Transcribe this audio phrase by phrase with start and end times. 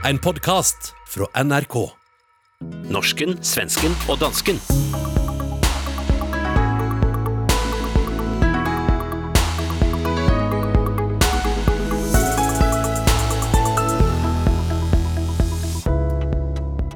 [0.00, 1.74] En podcast fra NRK.
[2.88, 4.56] Norsken, svensken og dansken.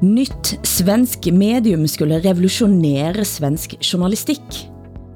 [0.01, 4.41] Nytt svensk medium skulle revolutionere svensk journalistik.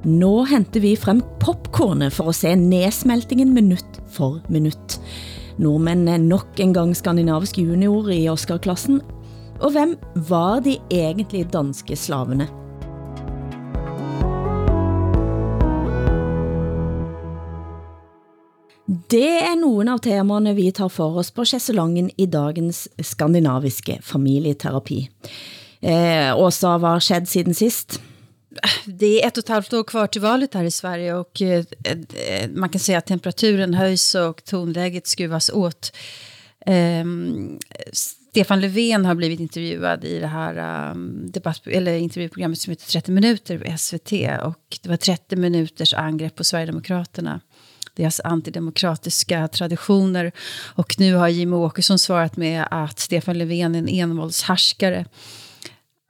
[0.05, 4.98] Nå henter vi frem popcornet for at se nedsmeltingen minut for minut.
[5.59, 9.01] Nordmændene er nok en gang skandinavisk junior i Oscar-klassen.
[9.59, 9.97] Og hvem
[10.29, 12.47] var de egentlige danske slavene?
[19.11, 25.09] Det er nogle av temaerne vi tar for oss på chesselangen i dagens skandinaviske familieterapi.
[25.83, 27.99] Eh, Åsa, hvad har siden sist?
[28.85, 31.65] Det är ett och ett halvt år kvar till valet här i Sverige och eh,
[31.83, 35.95] eh man kan säga att temperaturen höjs och tonläget skruvas åt.
[36.65, 37.05] Eh,
[37.93, 43.11] Stefan Löfven har blivit intervjuad i det här um, debatt, eller intervjuprogrammet som heter 30
[43.11, 44.11] minuter på SVT
[44.43, 47.41] och det var 30 minuters angrepp på Sverigedemokraterna
[47.99, 50.31] deras antidemokratiska traditioner.
[50.75, 55.05] Och nu har Jimmie Åkesson svarat med att Stefan Löfven är en envåldshärskare.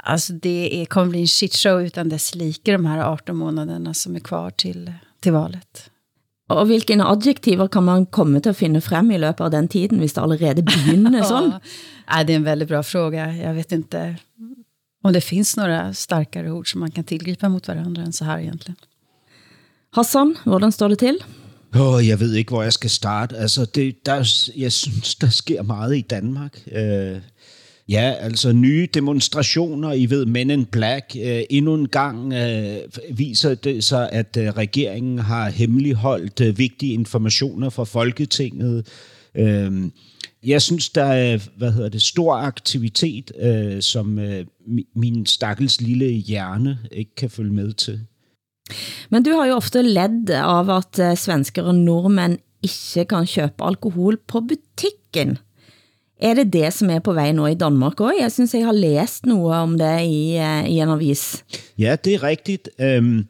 [0.03, 4.15] Alltså det är, kommer bli en shitshow utan dess like de här 18 månaderna som
[4.15, 5.91] är kvar till, till valet.
[6.49, 9.99] Og hvilke adjektiver kan man komme til at finde frem i løbet av den tiden,
[9.99, 11.59] hvis det allerede begynder sådan?
[12.07, 13.35] ja, det är en väldigt bra fråga.
[13.35, 14.15] Jag vet inte
[15.03, 18.39] om det finns några starkare ord som man kan tillgripa mot varandra än så här
[18.39, 18.75] egentligen.
[19.91, 21.17] Hassan, hvordan står det til?
[21.75, 23.37] Oh, jeg ved ikke, hvor jeg skal starte.
[23.37, 26.59] Altså, det, der, jeg synes, der sker meget i Danmark.
[26.67, 27.17] Uh,
[27.89, 31.15] ja, altså nye demonstrationer, I ved, Men in Black.
[31.23, 32.77] Øh, endnu en gang øh,
[33.17, 38.87] viser det sig, at øh, regeringen har hemmeligholdt øh, vigtige informationer fra Folketinget.
[39.35, 39.91] Øh,
[40.45, 44.45] jeg synes, der er hvad hedder det, stor aktivitet, øh, som øh,
[44.95, 47.99] min stakkels lille hjerne ikke kan følge med til.
[49.09, 53.63] Men du har jo ofte ledd av at øh, svensker og nordmænd ikke kan købe
[53.65, 55.37] alkohol på butikken.
[56.19, 58.15] Er det det, som er på vej nu i Danmark også?
[58.19, 61.45] Jeg synes, jeg har læst noget om det i, eh, i en avis.
[61.77, 62.69] Ja, det er rigtigt.
[62.81, 63.25] Øhm,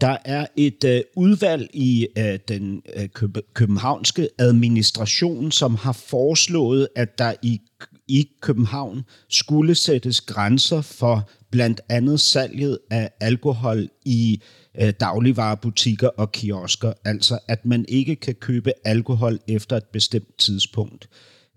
[0.00, 3.08] der er et øh, udvalg i øh, den øh,
[3.54, 7.60] københavnske administration, som har foreslået, at der i,
[8.08, 14.42] i København skulle sættes grænser for blandt andet salget af alkohol i
[14.80, 21.08] øh, dagligvarerbutikker og kiosker, altså at man ikke kan købe alkohol efter et bestemt tidspunkt.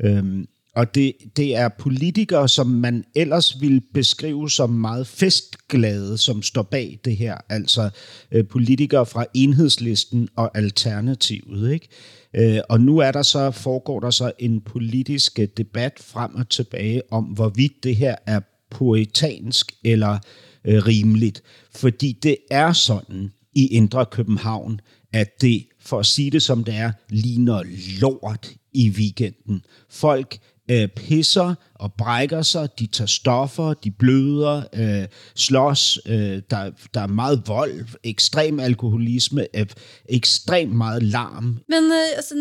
[0.03, 0.45] Øhm,
[0.75, 6.61] og det, det er politikere, som man ellers vil beskrive som meget festglade, som står
[6.61, 7.38] bag det her.
[7.50, 7.89] Altså
[8.31, 11.72] øh, politikere fra enhedslisten og alternativet.
[11.73, 11.88] Ikke?
[12.35, 16.50] Øh, og nu er der så, foregår der så en politisk øh, debat frem og
[16.50, 20.19] tilbage om, hvorvidt det her er poetansk eller
[20.66, 21.44] øh, rimeligt.
[21.75, 24.79] Fordi det er sådan i Indre København,
[25.13, 27.63] at det, for at sige det som det er, ligner
[28.01, 29.61] lort i weekenden.
[29.90, 30.38] Folk
[30.72, 37.01] øh, pisser og brækker sig, de tager stoffer, de bløder, øh, slås, øh, der, der
[37.01, 39.66] er meget vold, ekstrem alkoholisme, øh,
[40.09, 41.59] extremt meget larm.
[41.68, 42.35] Men øh, alltså,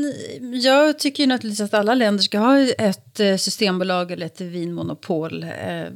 [0.65, 5.43] jag tycker ju naturligtvis att alla länder ska ha ett eh, systembolag eller ett vinmonopol.
[5.43, 5.87] Eh,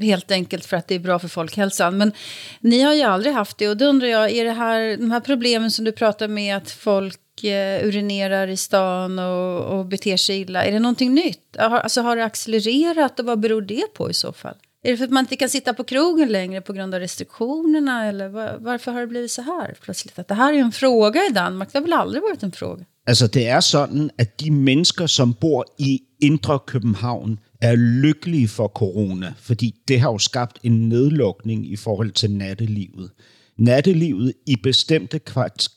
[0.00, 1.98] helt enkelt för att det är bra för folkhälsan.
[1.98, 2.12] Men
[2.60, 5.20] ni har ju aldrig haft det och då undrar jag, är det här, de här
[5.20, 10.40] problemen som du pratar med att folk eh, urinerar i stan och, och beter sig
[10.40, 10.64] illa.
[10.64, 11.56] Är det någonting nytt?
[11.58, 14.56] Har, alltså, har det accelererat och vad beror det på i så fall?
[14.84, 18.06] Är det för att man inte kan sitta på krogen längre på grund av restriktionerna?
[18.06, 20.18] Eller var, varför har det blivit så här plötsligt?
[20.18, 21.72] Att det här är en fråga i Danmark.
[21.72, 22.84] Det har väl aldrig varit en fråga?
[23.06, 28.68] Altså, det er sådan, at de mennesker, som bor i Indre København, er lykkelige for
[28.68, 33.10] corona, fordi det har jo skabt en nedlukning i forhold til nattelivet.
[33.62, 35.20] Nattelivet i bestemte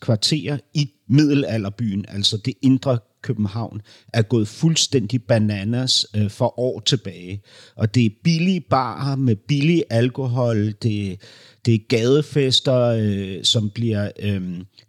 [0.01, 3.81] kvarterer i middelalderbyen, altså det indre København,
[4.13, 7.41] er gået fuldstændig bananas øh, for år tilbage.
[7.75, 11.21] Og det er billige barer med billig alkohol, det,
[11.65, 14.41] det er gadefester, øh, som bliver øh,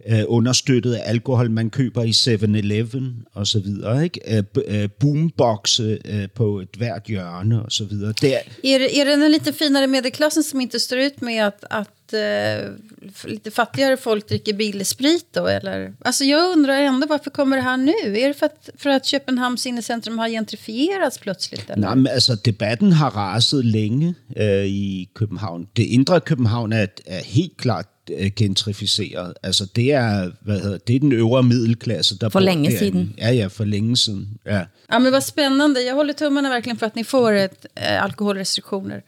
[0.08, 4.04] øh, understøttet af alkohol, man køber i 7-Eleven og så videre.
[4.04, 4.36] Ikke?
[4.36, 8.12] Øh, øh, boomboxe øh, på et hvert hjørne og så videre.
[8.20, 11.38] Det er, er, det, er det den lite finare medelklassen som inte står ut med
[11.38, 15.46] att, att uh, lite fattigare folk dricker bilsprit då?
[15.46, 15.94] Eller?
[16.00, 17.92] Alltså jag undrar ändå varför kommer det här nu?
[18.18, 21.70] Är det för att, för att Köpenhamns innecentrum har gentrifierats plötsligt?
[21.70, 21.86] Eller?
[21.86, 25.68] Nej, men altså debatten har raset længe øh, i København.
[25.76, 29.34] Det indre København er, er helt klart øh, gentrificeret.
[29.42, 32.78] Altså det er, hvad hedder, det er den øvre middelklasse, der For længe derinde.
[32.78, 33.14] siden.
[33.18, 34.38] Ja, ja, for länge siden.
[34.46, 34.60] Ja.
[34.92, 35.80] Ja, men vad spännande.
[35.82, 39.02] Jag håller tummarna verkligen för att ni får ett, eh, alkoholrestriktioner.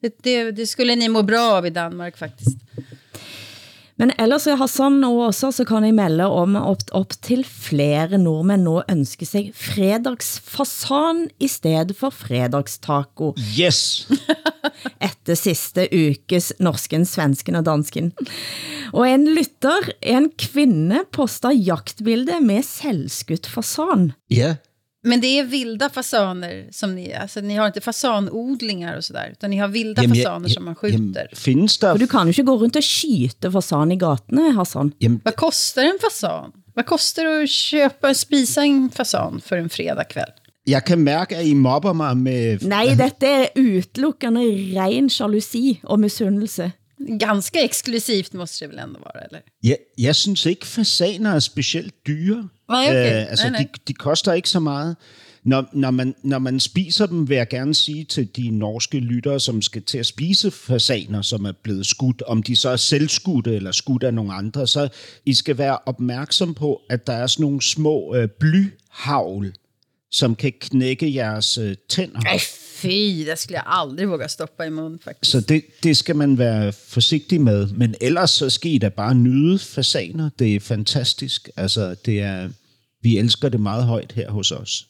[0.00, 2.58] Det, det, det skulle ni må bra av i Danmark faktiskt.
[4.00, 8.16] Men ellers i Hassan og også, så kan jeg melde om op, op til flere
[8.16, 14.08] nordmænd nå ønsker sig fredagsfasan i stedet for fredagstaco Yes!
[15.10, 18.08] etter sidste ukes norsken, svensken og dansken.
[18.96, 24.14] Og en lytter, en kvinde, poster jagtbilde med selvskudt fasan.
[24.32, 24.54] Ja,
[25.02, 29.50] Men det är vilda fasaner som ni, alltså ni har inte fasanodlingar och sådär, utan
[29.50, 31.28] ni har vilda Jamen, fasaner som man skjuter.
[31.34, 31.92] findes der...
[31.92, 34.92] For du kan jo ikke gå rundt og skyte fasan i gatene, Hassan.
[34.98, 36.52] Jamen, Vad kostar en fasan?
[36.74, 40.32] Vad kostar det att köpa, spisa en fasan för en fredagkväll?
[40.66, 42.58] jeg kan mærke, at I mobber mig med...
[42.62, 44.40] Nej, dette er utelukkende
[44.76, 46.72] ren jalousi og misundelse.
[47.18, 49.40] Ganska exklusivt måste det väl ändå vara, eller?
[49.62, 52.48] Jeg, jeg synes ikke, fasaner er specielt dyre.
[52.68, 53.26] Nej, okay.
[53.26, 53.68] altså, Nej, nej.
[53.74, 54.96] De, de koster ikke så meget.
[55.44, 59.40] Når, når, man, når man spiser dem, vil jeg gerne sige til de norske lyttere,
[59.40, 63.54] som skal til at spise fasaner, som er blevet skudt, om de så er selvskudte
[63.56, 64.88] eller skudt af nogle andre, så
[65.26, 69.52] I skal være opmærksom på, at der er sådan nogle små øh, blyhavl,
[70.10, 72.20] som kan knække jeres øh, tænder.
[72.20, 72.40] Nej,
[72.82, 75.32] fy, det skulle jag aldrig våga stoppa i mun faktiskt.
[75.32, 77.72] Så det, det skal man være forsigtig med.
[77.76, 80.30] Men ellers så skal I da bare nyde fasaner.
[80.38, 81.50] Det er fantastisk.
[81.56, 82.48] Altså, det er,
[83.02, 84.86] vi elsker det meget højt her hos os.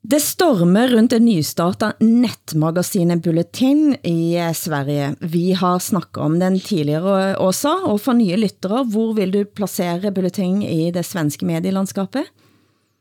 [0.00, 5.10] Det stormer rundt det nystarta nettmagasinet Bulletin i Sverige.
[5.20, 10.12] Vi har snakket om den tidligere også, og for nye lyttere, hvor vil du placere
[10.12, 12.32] Bulletin i det svenske medielandskapet?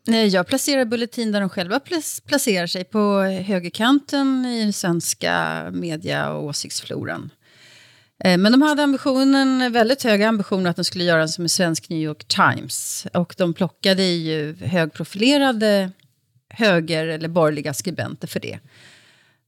[0.07, 1.79] Nej, jag placerar Bulletin där de själva
[2.25, 7.29] placerar sig på eh, högerkanten i den svenska media och åsiktsfloran.
[8.23, 11.89] Eh, Men de hade ambitionen, väldigt höga ambitioner att de skulle göra som en svensk
[11.89, 13.07] New York Times.
[13.13, 15.91] Och de plockade ju högprofilerade
[16.49, 18.59] höger eller borgerliga skribenter för det.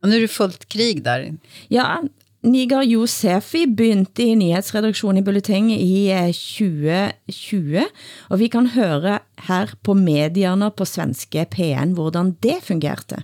[0.01, 1.37] Och nu är det fullt krig där.
[1.67, 2.03] Ja,
[2.43, 7.83] Niger Josefi begyndte i nyhedsredaktionen i Bulletin i eh, 2020,
[8.29, 13.23] og vi kan høre her på medierne på svenske PN, hvordan det fungerte.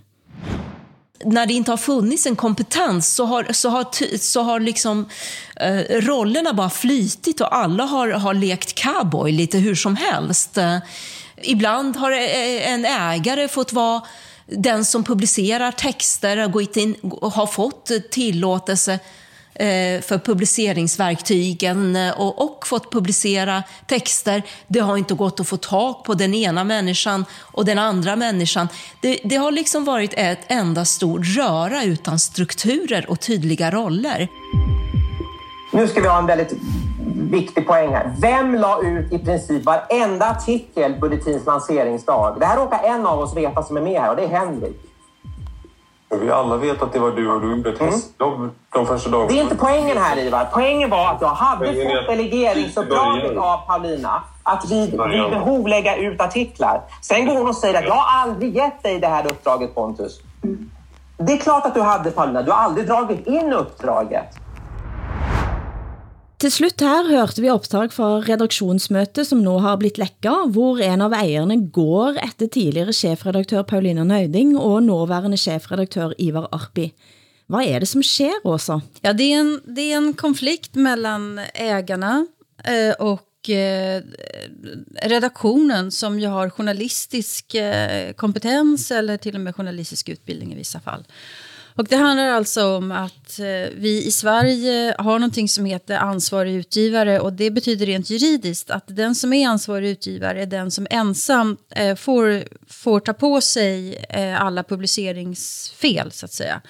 [1.24, 5.08] när det inte har funnits en kompetens så har, så har, så har liksom,
[5.56, 10.58] eh, rollerna bara flytit och alla har, har lekt cowboy lite hur som helst.
[10.58, 10.78] Eh,
[11.42, 14.02] ibland har eh, en ägare fått vara
[14.48, 18.92] den som publicerar texter, har, gått in, har fått tillåtelse
[19.54, 24.42] eh, för publiceringsverktygen eh, och, och fått publicera texter.
[24.66, 28.68] Det har inte gått att få tag på den ena människan och den andra människan.
[29.02, 34.28] Det, det har liksom varit ett enda stort röra utan strukturer och tydliga roller.
[35.78, 36.52] Nu ska vi ha en väldigt
[37.30, 38.12] viktig poäng här.
[38.20, 42.36] Vem la ut i princip varenda artikel Bulletins lanseringsdag?
[42.40, 44.80] Det här råkar en av oss veta som är med här och det är Henrik.
[46.20, 49.28] Vi alla vet att det var du och du gjorde ett hästjobb de första dagarna.
[49.28, 50.48] Det är inte poängen här Ivar.
[50.52, 55.96] Poängen var att jag hade Poängen fått delegeringsuppdraget av Paulina att vid, vid behov lägga
[55.96, 56.80] ut artiklar.
[57.02, 60.20] Sen går hon och säger att jag har aldrig gett dig det här uppdraget Pontus.
[61.16, 62.42] Det är klart att du hade Paulina.
[62.42, 64.38] Du har aldrig dragit in uppdraget.
[66.38, 71.00] Til slut her hørte vi optag fra redaktionsmøte, som nu har blitt lækka, hvor en
[71.02, 76.92] av ejerne går efter tidligere chefredaktør Paulina Nøyding og nåværende chefredaktør Ivar Arpi.
[77.48, 78.80] Vad är det som sker, Åsa?
[79.02, 82.26] Ja, det är en, det är en konflikt mellan ägarna
[82.64, 84.02] eh, och eh,
[85.02, 90.80] redaktionen som ju har journalistisk eh, kompetens eller till och med journalistisk utbildning i vissa
[90.80, 91.04] fall.
[91.78, 96.54] Och det handlar alltså om att eh, vi i Sverige har någonting som heter ansvarig
[96.54, 100.86] utgivare och det betyder rent juridiskt att den som är ansvarig utgivare är den som
[100.90, 106.60] ensam eh, får, får ta på sig eh, alla publiceringsfel så att säga.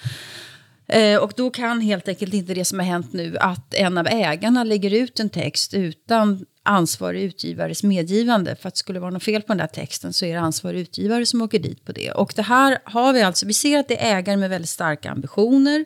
[0.87, 4.07] Eh, och då kan helt enkelt inte det som har hänt nu, att en av
[4.07, 8.55] ägarna lägger ut en text utan ansvarig utgivares medgivande.
[8.55, 10.79] För att det skulle vara något fel på den där texten så är det ansvarig
[10.79, 12.11] utgivare som åker dit på det.
[12.11, 15.11] Och det här har vi alltså, vi ser att det är ägare med väldigt starka
[15.11, 15.85] ambitioner.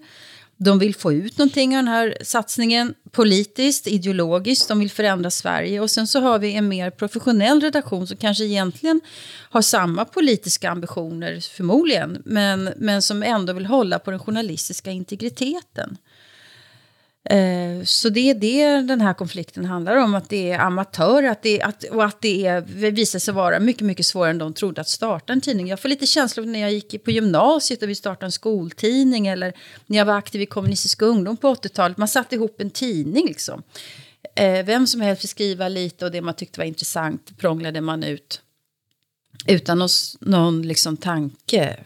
[0.58, 4.68] De vill få ut någonting av den här satsningen politiskt, ideologiskt.
[4.68, 5.80] De vill förändra Sverige.
[5.80, 9.02] Och sen så har vi en mer professionell redaktion som kanske egentligen
[9.50, 12.22] har samma politiska ambitioner, förmodligen.
[12.26, 15.98] Men, men som ändå vill hålla på den journalistiska integriteten.
[17.30, 21.42] Eh, så det är det den här konflikten handlar om, att det är amatörer att
[21.42, 22.62] det, att, och att det är,
[22.92, 25.68] visar sig vara mycket, mycket svårare än de trodde att starta en tidning.
[25.68, 29.54] Jag får lite känsla när jag gick på gymnasiet och vi startade en skoltidning eller
[29.86, 31.98] när jag var aktiv i kommunistisk ungdom på 80-talet.
[31.98, 33.64] Man satte ihop en tidning liksom.
[34.36, 38.04] Eh, vem som helst fick skriva lite och det man tyckte var intressant prånglade man
[38.04, 38.42] ut.
[39.48, 41.80] Utan oss någon liksom tanke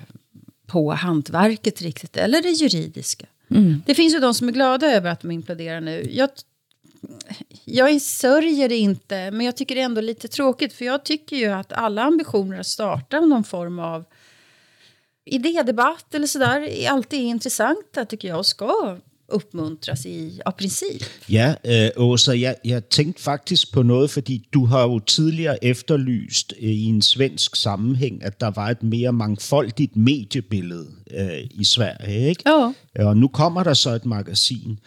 [0.68, 3.26] på hantverket riktigt, eller det juridiska.
[3.50, 3.84] Mm.
[3.86, 6.08] Det finns ju de som är glada över att de imploderar nu.
[6.12, 6.30] Jag,
[7.66, 10.74] jag sörjer det inte, men jag tycker det är ändå lite tråkigt.
[10.74, 14.06] För jag tycker ju att alla ambitioner att starta någon form av
[15.26, 18.98] idédebatt eller sådär är alltid intressanta tycker jag och ska
[19.34, 21.04] uppmuntras i, av princip.
[21.30, 26.54] Ja, øh, Åsa, jeg, jeg tænkte faktisk på noget, fordi du har jo tidligere efterlyst
[26.62, 32.30] øh, i en svensk sammenhæng, at der var et mere mangfoldigt mediebillede øh, i Sverige,
[32.30, 32.44] ikke?
[32.50, 32.74] Jo.
[33.00, 34.80] Og nu kommer der så et magasin,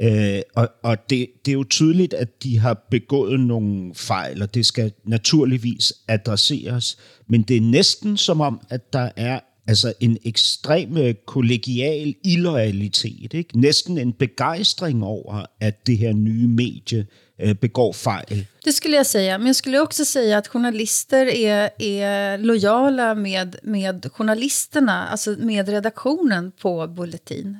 [0.00, 4.54] øh, og, og det, det er jo tydeligt, at de har begået nogle fejl, og
[4.54, 10.18] det skal naturligvis adresseres, men det er næsten som om, at der er altså en
[10.24, 13.60] ekstrem øh, kollegial illoyalitet, ikke?
[13.60, 17.06] næsten en begejstring over, at det her nye medie
[17.40, 18.46] øh, begår fejl.
[18.64, 23.56] Det skulle jag säga, men jag skulle också säga att journalister är, är lojala med,
[23.62, 27.56] med journalisterna, alltså med redaktionen på Bulletin.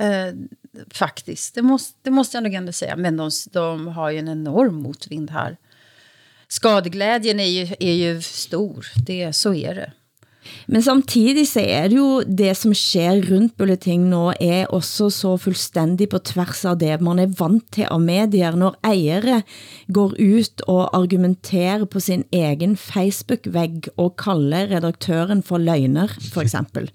[0.00, 0.34] Øh, eh,
[0.94, 2.96] faktiskt, det måste, det måste jag nog ändå säga.
[2.96, 5.56] Men de, de har ju en enorm motvind här.
[6.48, 9.92] Skadeglädjen är ju, är ju stor, det, så är det.
[10.66, 15.34] Men samtidig så er det jo det som sker rundt bulletin nå er også så
[15.40, 18.56] fuldstændig på tværs av det man er vant til av medier.
[18.58, 19.42] Når ejere
[19.92, 26.90] går ut og argumenterer på sin egen Facebook-væg og kalder redaktøren for løgner, for eksempel.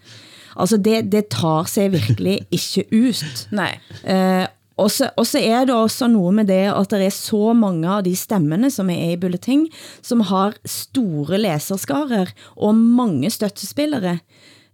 [0.58, 3.48] Altså det, det tar sig virkelig ikke ut.
[3.60, 3.78] Nej.
[4.04, 7.54] Uh, og så, og så er det også noget med det, at der er så
[7.58, 9.66] mange av de stemmene, som er i Bulleting,
[10.06, 14.20] som har store læserskarer og mange støttespillere.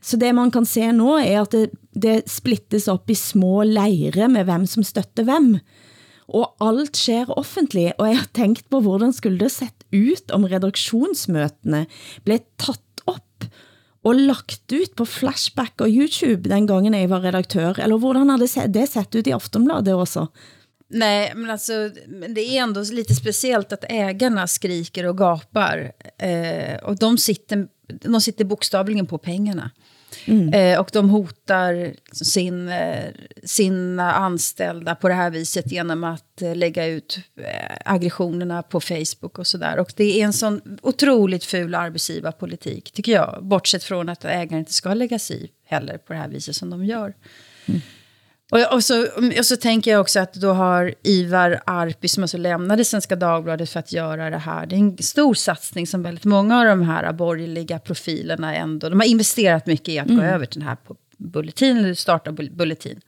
[0.03, 4.27] Så det man kan se nu er, at det, det splittes op i små lejre
[4.27, 5.55] med hvem som støtter hvem.
[6.27, 10.47] Og alt sker offentligt, og jeg har tænkt på, hvordan skulle det sett ut, om
[10.51, 11.85] redaktionsmøtene
[12.25, 12.83] blev tatt
[14.03, 17.79] og lagt ut på Flashback og YouTube den gangen jeg var redaktør?
[17.79, 20.27] Eller hvordan hade det sett ut i Aftonbladet också?
[20.93, 21.73] Nej, men alltså,
[22.29, 25.91] det är ändå lite speciellt att ägarna skriker och gapar.
[26.17, 29.71] Eh, och de sitter, de sitter bokstavligen på pengarna.
[30.25, 30.53] Mm.
[30.53, 33.05] Eh, och de hotar sin, eh,
[33.43, 39.39] sina anställda på det här viset genom att eh, lägga ut eh, aggressionerna på Facebook
[39.39, 39.79] och sådär.
[39.79, 43.39] Och det är en sån otroligt ful arbetsgivarpolitik, tycker jag.
[43.41, 46.69] Bortsett från att ägaren inte ska lägga sig i heller på det här viset som
[46.69, 47.13] de gör.
[47.65, 47.81] Mm.
[48.53, 49.07] Och, och, så,
[49.37, 53.69] och så tänker jag också att då har Ivar Arpi som alltså lämnade Svenska Dagbladet
[53.69, 54.65] för att göra det här.
[54.65, 58.99] Det är en stor satsning som väldigt många av de här borgerliga profilerna ändå, de
[58.99, 60.17] har investerat mycket i att mm.
[60.17, 60.77] gå över till den här
[61.17, 63.01] bulletin, eller starta bulletin.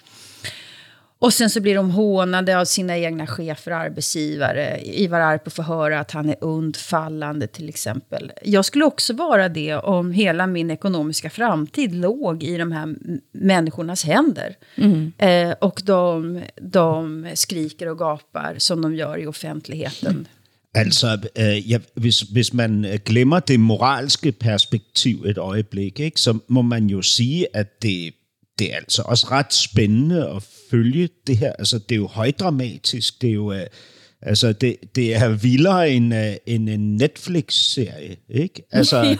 [1.25, 4.81] Och sen så blir de hånade av sina egna chefer och arbetsgivare.
[4.83, 8.31] Ivar Arpo får höra att han är undfallande till exempel.
[8.43, 12.95] Jag skulle också vara det om hela min ekonomiska framtid låg i de här
[13.31, 14.55] människornas händer.
[14.75, 15.11] Mm.
[15.17, 20.27] Eh, och de, de skriker och gapar som de gör i offentligheten.
[20.73, 26.61] Altså, øh, ja, hvis, hvis man glemmer det moralske perspektiv et øjeblik, ikke, så må
[26.61, 28.13] man jo sige, at det
[28.59, 31.53] det er altså også ret spændende at følge det her.
[31.53, 33.21] Altså, det er jo højdramatisk.
[33.21, 33.51] Det er jo...
[33.51, 33.59] Uh,
[34.21, 38.63] Altså, det, det er vildere end, uh, end en Netflix-serie, ikke?
[38.71, 39.17] Altså, ja.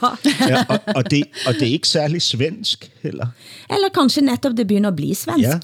[0.47, 3.27] ja og, og, det, og det er ikke særlig svensk heller.
[3.69, 5.43] Eller kanskje netop det begynder at blive svensk.
[5.43, 5.59] Ja.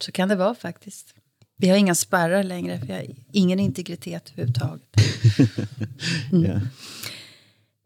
[0.00, 1.14] Så kan det vara faktiskt.
[1.58, 4.80] Vi har inga spärrar längre, för jag har ingen integritet överhuvudtaget.
[6.32, 6.44] mm.
[6.44, 6.60] ja.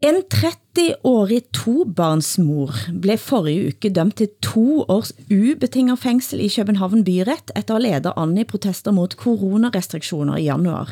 [0.05, 7.49] En 30-årig tobarnsmor blev forrige uke dømt til to års ubetinget fængsel i København byret
[7.57, 10.91] efter at lede an i protester mot coronarestriktioner i januar.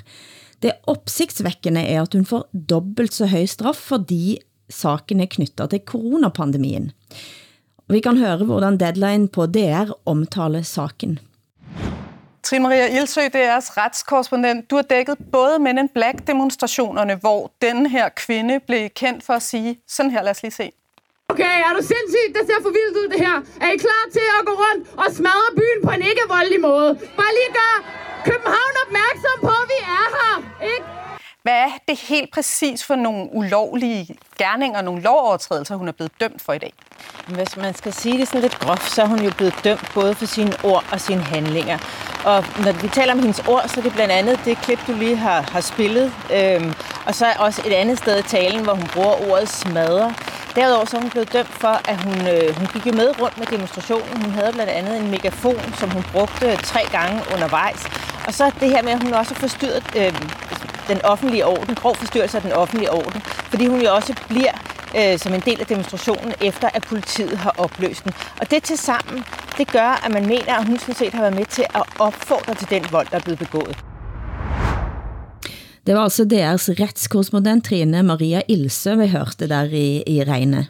[0.63, 4.39] Det opsigtsvækkende er at hun får dobbelt så høj straf, fordi
[4.70, 6.89] saken er knyttet til coronapandemien.
[7.89, 11.20] Vi kan høre, hvordan Deadline på DR omtaler saken.
[12.43, 14.69] Trine Maria Ilsø, DR's retskorrespondent.
[14.69, 19.41] Du har dækket både Men in Black-demonstrationerne, hvor den her kvinde blev kendt for at
[19.41, 20.71] sige, sådan her, lad os lige se.
[21.29, 22.31] Okay, er du sindssygt?
[22.35, 23.35] Det ser for vildt ud, det her.
[23.65, 26.89] Er I klar til at gå rundt og smadre byen på en ikke-voldelig måde?
[27.19, 27.75] Bare lige gør
[28.29, 30.35] København opmærksom på, at vi er her,
[30.73, 30.85] ikke?
[31.43, 36.41] Hvad er det helt præcis for nogle ulovlige gerninger, nogle lovovertrædelser, hun er blevet dømt
[36.41, 36.73] for i dag?
[37.27, 40.15] Hvis man skal sige det sådan lidt groft, så er hun jo blevet dømt både
[40.15, 41.77] for sine ord og sine handlinger.
[42.25, 44.93] Og når vi taler om hendes ord, så er det blandt andet det klip, du
[44.93, 46.13] lige har, har spillet.
[46.33, 46.73] Øhm,
[47.05, 50.13] og så er også et andet sted i talen, hvor hun bruger ordet smadre.
[50.55, 53.38] Derudover så er hun blevet dømt for, at hun, øh, hun gik jo med rundt
[53.38, 54.21] med demonstrationen.
[54.23, 57.85] Hun havde blandt andet en megafon, som hun brugte tre gange undervejs.
[58.27, 60.13] Og så det her med, at hun også har forstyrret øh,
[60.88, 64.54] den offentlige orden, grov forstyrrelse af den offentlige orden, fordi hun jo også bliver
[64.98, 68.13] øh, som en del af demonstrationen, efter at politiet har opløst den.
[68.42, 69.24] Og det til sammen,
[69.58, 72.56] det gør, at man mener, at hun sådan set har været med til at opfordre
[72.56, 73.78] til den vold, der er blevet begået.
[75.88, 80.68] Det var altså DR's retskorrespondent Trine Maria Ilse, vi hørte der i, i regnet.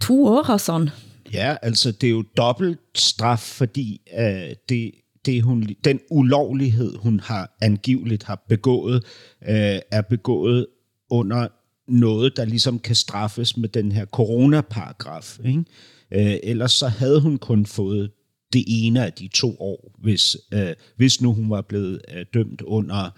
[0.00, 0.90] To år, Hassan.
[1.32, 4.92] Ja, altså det er jo dobbelt straf, fordi øh, det,
[5.26, 9.04] det hun, den ulovlighed, hun har angiveligt har begået,
[9.48, 10.66] øh, er begået
[11.10, 11.48] under
[11.88, 15.38] noget, der ligesom kan straffes med den her coronaparagraf.
[15.44, 15.64] Ikke?
[16.10, 18.10] Øh, ellers så havde hun kun fået
[18.52, 22.62] det ene af de to år, hvis, øh, hvis nu hun var blevet øh, dømt
[22.62, 23.10] under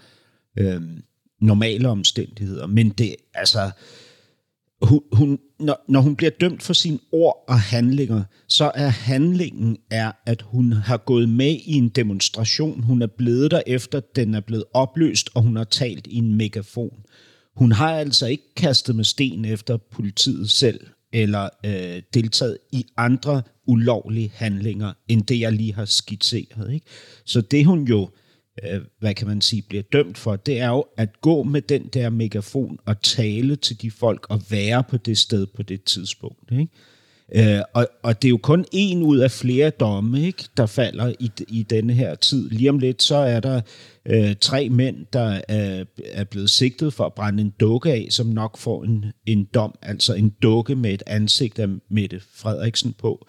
[0.59, 0.81] øh,
[1.41, 2.67] normale omstændigheder.
[2.67, 3.71] Men det, altså,
[4.81, 9.77] hun, hun, når, når hun bliver dømt for sine ord og handlinger, så er handlingen
[9.91, 12.83] er, at hun har gået med i en demonstration.
[12.83, 16.35] Hun er blevet der efter, den er blevet opløst, og hun har talt i en
[16.35, 16.99] megafon.
[17.55, 20.79] Hun har altså ikke kastet med sten efter politiet selv,
[21.13, 26.73] eller øh, deltaget i andre ulovlige handlinger, end det jeg lige har skitseret.
[26.73, 26.85] Ikke?
[27.25, 28.09] Så det hun jo, øh,
[28.63, 31.87] Øh, hvad kan man sige, bliver dømt for, det er jo at gå med den
[31.93, 36.51] der megafon og tale til de folk og være på det sted på det tidspunkt.
[36.51, 36.67] Ikke?
[37.35, 41.13] Øh, og, og det er jo kun en ud af flere domme, ikke, der falder
[41.19, 42.49] i, i denne her tid.
[42.49, 43.61] Lige om lidt, så er der
[44.05, 48.27] øh, tre mænd, der er, er blevet sigtet for at brænde en dukke af, som
[48.27, 53.27] nok får en, en dom, altså en dukke med et ansigt af Mette Frederiksen på.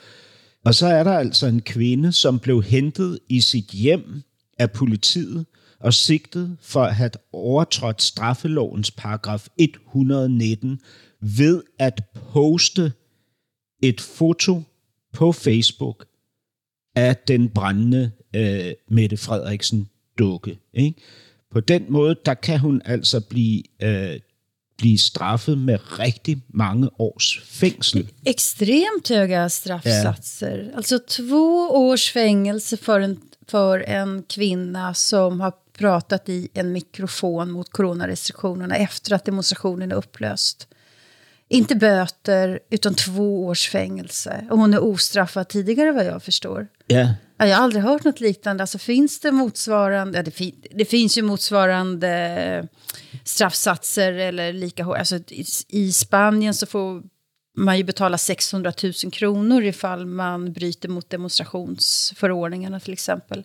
[0.64, 4.22] Og så er der altså en kvinde, som blev hentet i sit hjem
[4.60, 5.46] af politiet
[5.80, 10.80] og sigtet for at have overtrådt straffelovens paragraf 119
[11.20, 12.02] ved at
[12.32, 12.92] poste
[13.82, 14.62] et foto
[15.12, 16.06] på Facebook
[16.94, 19.88] af den brændende øh, Mette Frederiksen
[20.18, 20.58] dukke.
[20.74, 21.00] Ikke?
[21.52, 24.20] På den måde, der kan hun altså blive, øh,
[24.78, 28.10] blive straffet med rigtig mange års fængsel.
[28.26, 30.56] Extremt höga straffsatser.
[30.56, 30.76] Ja.
[30.76, 33.18] Alltså två års fängelse för en,
[33.50, 39.96] för en kvinna som har pratat i en mikrofon mot coronarestriktionerna efter att demonstrationen är
[39.96, 40.68] upplöst.
[41.48, 44.46] Inte böter, utan två års fängelse.
[44.50, 46.68] Och hon är ostraffad tidigare vad jag förstår.
[46.86, 47.14] Ja.
[47.36, 48.62] Jag har aldrig hört något liknande.
[48.62, 52.68] Alltså finns det motsvarande, ja, det, fin det finns ju motsvarande
[53.24, 54.98] straffsatser eller lika hårt.
[54.98, 57.02] Alltså i, i Spanien så får
[57.60, 63.44] man ju betala 600 000 kronor ifall man bryter mot demonstrationsförordningarna till exempel.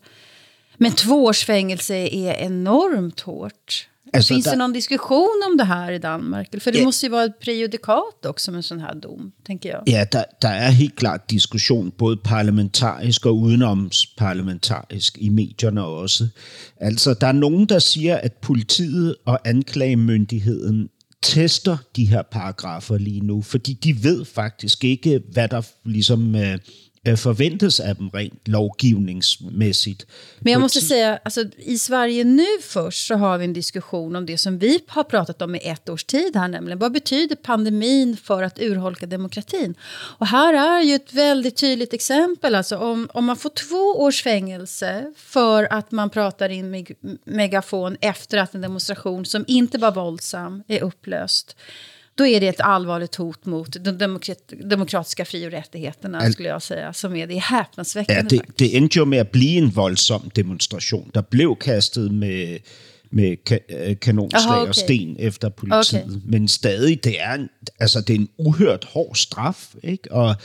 [0.78, 3.88] Men två års fängelse är enormt hårt.
[4.14, 6.62] Alltså, Finns det någon diskussion om det här i Danmark?
[6.62, 6.86] För det ja.
[6.86, 9.84] måste ju vara ett prejudikat också med sådan här dom, tänker jag.
[9.86, 16.28] Ja, der, der er helt klart diskussion, både parlamentarisk og udenomsparlamentarisk i medierne også.
[16.82, 20.90] Altså, der er nogen, der siger, at politiet og anklagemyndigheden
[21.26, 26.58] tester de her paragrafer lige nu, fordi de ved faktisk ikke, hvad der ligesom øh,
[27.08, 30.06] Øh, forventes af dem rent lovgivningsmässigt.
[30.40, 34.26] Men jag måste säga, alltså, i Sverige nu först så har vi en diskussion om
[34.26, 38.18] det som vi har pratat om i ett års tid här, nämligen vad betyder pandemin
[38.18, 39.76] för att urholka demokratin?
[40.20, 44.24] Och här är ju ett väldigt tydligt exempel, alltså om, om man får två års
[44.24, 49.92] fängelse för att man pratar in meg megafon efter att en demonstration som inte var
[49.92, 51.56] våldsam är upplöst
[52.18, 56.50] då är det ett allvarligt hot mot de demokrat demokratiska fri- och rättigheterna, Al skulle
[56.50, 58.36] jag säga, som är det häpnadsväckande.
[58.36, 61.12] Ja, det, det endte jo med at blive en voldsom demonstration.
[61.14, 62.60] Der blev kastet med,
[63.12, 64.70] med ka øh, kanonslag Aha, okay.
[64.70, 66.04] og sten efter politiet.
[66.04, 66.20] Okay.
[66.26, 67.50] Men stadig, det er, en,
[67.80, 69.76] altså, det er en uhørt hård straf.
[69.84, 70.12] Ikke?
[70.12, 70.36] Og,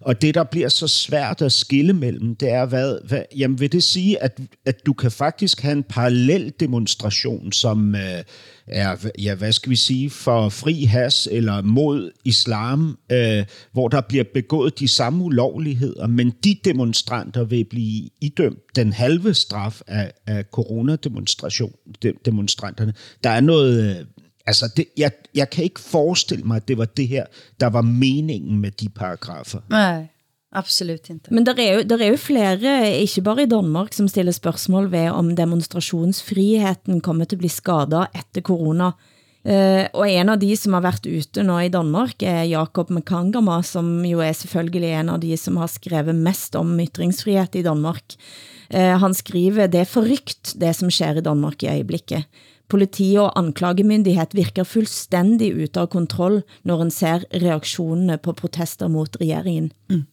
[0.00, 3.72] og det, der bliver så svært at skille mellem, det er, hvad, hvad, jamen vil
[3.72, 7.94] det sige, at, at du kan faktisk have en parallel demonstration, som...
[7.94, 8.24] Øh,
[8.72, 14.00] er, ja, hvad skal vi sige, for fri has eller mod islam, øh, hvor der
[14.00, 20.12] bliver begået de samme ulovligheder, men de demonstranter vil blive idømt den halve straf af,
[20.26, 22.94] af coronademonstranterne.
[23.24, 23.98] Der er noget...
[23.98, 24.06] Øh,
[24.46, 27.24] altså, det, jeg, jeg kan ikke forestille mig, at det var det her,
[27.60, 29.60] der var meningen med de paragrafer.
[29.70, 30.06] Nej.
[30.52, 31.30] Absolut inte.
[31.30, 34.90] Men der er, jo, der er jo flere, ikke bare i Danmark, som stiller spørgsmål
[34.90, 38.90] ved om demonstrationsfriheten kommer til at bli skadet efter corona
[39.40, 43.62] Uh, og en av de som har været ute nå i Danmark er Jakob Mkangama,
[43.64, 48.18] som jo er selvfølgelig en av de som har skrevet mest om ytringsfrihet i Danmark.
[48.68, 52.28] Uh, han skriver, det er forrygt det som sker i Danmark i øjeblikket.
[52.70, 59.16] Politi og anklagemyndighed virker fuldstændig ut av kontroll, når en ser reaktionerne på protester mot
[59.24, 59.72] regeringen.
[59.88, 60.04] Mm.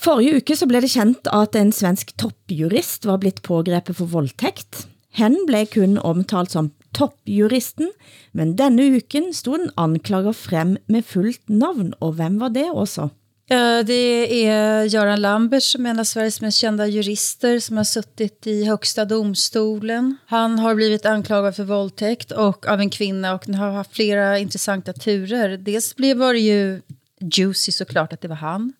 [0.00, 4.86] Forrige uke så blev det kendt, at en svensk toppjurist var blitt pågrebet for voldtægt.
[5.12, 7.90] Hen blev kun omtalt som toppjuristen,
[8.32, 13.10] men denne uken stod en anklager frem med fullt navn, og hvem var det også?
[13.86, 18.46] Det är Göran Lambert som är en av Sveriges mest kända jurister som har suttit
[18.46, 20.16] i högsta domstolen.
[20.26, 24.92] Han har blivit anklagad för våldtäkt och av en kvinna och har haft flera intressanta
[24.92, 25.56] turer.
[25.56, 26.80] Dels blev det ju
[27.20, 28.72] juicy såklart att det var han.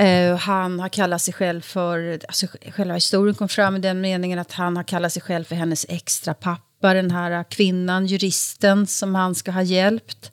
[0.00, 4.38] Uh, han har kallat sig själv för, alltså själva historien kom fram i den meningen
[4.38, 9.14] att han har kallat sig själv för hennes extra pappa, den här kvinnan, juristen som
[9.14, 10.32] han ska ha hjälpt.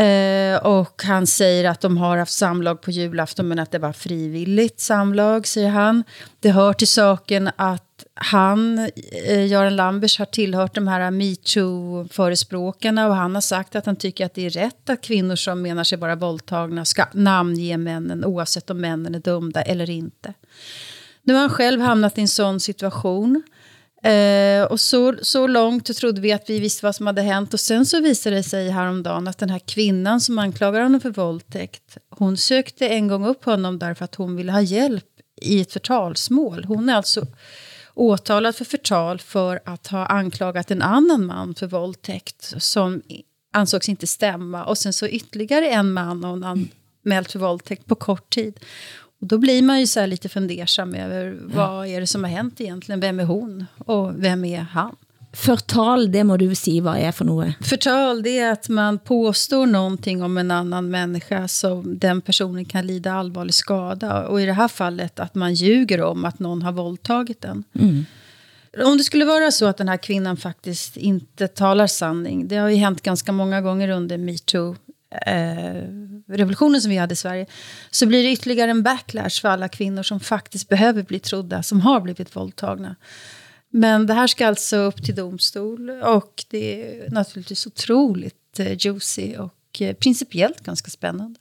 [0.00, 3.92] Uh, och han säger att de har haft samlag på julafton men att det var
[3.92, 6.04] frivilligt samlag, säger han.
[6.40, 7.91] Det hör till saken att
[8.22, 8.78] han,
[9.26, 14.26] eh, Göran Lambers, har tillhört de här MeToo-förespråkarna och han har sagt att han tycker
[14.26, 18.70] att det är rätt att kvinnor som menar sig vara våldtagna ska namnge männen oavsett
[18.70, 20.34] om männen är dömda eller inte.
[21.22, 23.42] Nu har han själv hamnat i en sån situation.
[24.02, 27.54] Eh, och så, så långt trodde vi att vi visste vad som hade hänt.
[27.54, 31.10] Och sen så visade det sig häromdagen att den här kvinnan som anklagar honom för
[31.10, 35.04] våldtäkt, hon sökte en gång upp honom därför att hon ville ha hjälp
[35.40, 36.64] i ett förtalsmål.
[36.64, 37.26] Hon är alltså
[37.94, 43.02] åtalad för förtal för att ha anklagat en annan man för våldtäkt som
[43.52, 44.64] ansågs inte stämma.
[44.64, 48.60] Och sen så ytterligare en man hon anmält för våldtäkt på kort tid.
[49.20, 52.60] Och då blir man ju så lite fundersam över vad är det som har hänt
[52.60, 53.00] egentligen?
[53.00, 54.96] Vem är hon och vem är han?
[55.32, 57.54] Förtal, det må du sige, vad är för något?
[57.60, 62.86] Förtal, det är att man påstår någonting om en annan människa som den personen kan
[62.86, 64.26] lida allvarlig skada.
[64.26, 67.64] Och i det här fallet att man ljuger om att någon har våldtagit den.
[67.78, 68.04] Mm.
[68.84, 72.68] Om det skulle vara så att den här kvinnan faktiskt inte talar sanning, det har
[72.68, 74.76] ju hänt ganska många gånger under metoo,
[75.26, 75.82] eh,
[76.28, 77.46] revolutionen som vi hade i Sverige,
[77.90, 81.80] så blir det ytterligare en backlash för alla kvinnor som faktiskt behöver bli trodda, som
[81.80, 82.96] har blivit våldtagna.
[83.74, 89.36] Men det här ska alltså upp till domstol och det är naturligtvis otroligt eh, juicy
[89.36, 91.40] och eh, principiellt ganska spännande.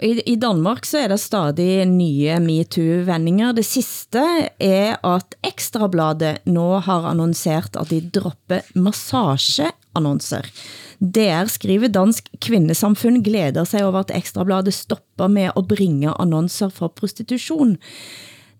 [0.00, 3.54] I, I Danmark så er der stadig nye MeToo-vendinger.
[3.56, 4.22] Det sidste
[4.60, 10.48] er at Ekstrabladet nå har annonceret at de dropper massageannonser.
[11.00, 16.92] Der skriver Dansk Kvinnesamfund glæder sig over at Ekstrabladet stopper med at bringe annonser for
[16.92, 17.76] prostitution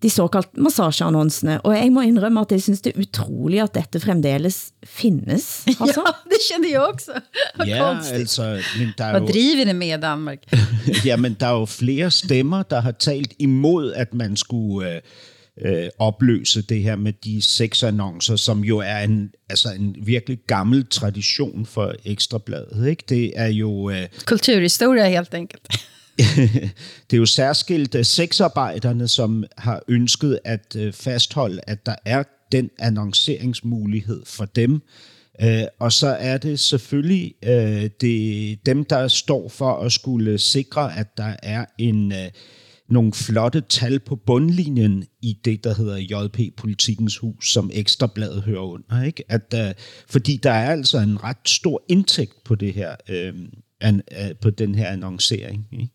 [0.03, 3.99] de såkaldt massageannonsene, og jeg må indrømme at jeg synes det er utroligt at dette
[3.99, 5.65] fremdeles findes.
[5.81, 6.01] Altså.
[6.05, 7.11] Ja, det känner jeg også.
[7.67, 10.37] ja, altså, men der er Hvad driver det med Danmark?
[11.05, 14.95] ja, men der er jo flere stemmer, der har talt imod, at man skulle...
[14.95, 15.01] Øh,
[15.65, 20.87] øh, opløse det her med de sexannoncer, som jo er en, altså en virkelig gammel
[20.87, 22.87] tradition for Ekstrabladet.
[22.87, 23.03] Ikke?
[23.09, 23.89] Det er jo...
[23.89, 25.67] Øh, Kulturhistorie helt enkelt
[27.09, 32.23] det er jo særskilt øh, sexarbejderne, som har ønsket at øh, fastholde, at der er
[32.51, 34.81] den annonceringsmulighed for dem.
[35.43, 40.97] Uh, og så er det selvfølgelig uh, det, dem, der står for at skulle sikre,
[40.97, 42.11] at der er en...
[42.11, 42.17] Uh,
[42.89, 48.61] nogle flotte tal på bundlinjen i det, der hedder JP Politikens Hus, som Ekstrabladet hører
[48.61, 49.03] under.
[49.03, 49.23] Ikke?
[49.29, 53.39] At, uh, fordi der er altså en ret stor indtægt på det her, uh,
[53.81, 55.67] an, øh, på den her annoncering.
[55.71, 55.89] Ikke?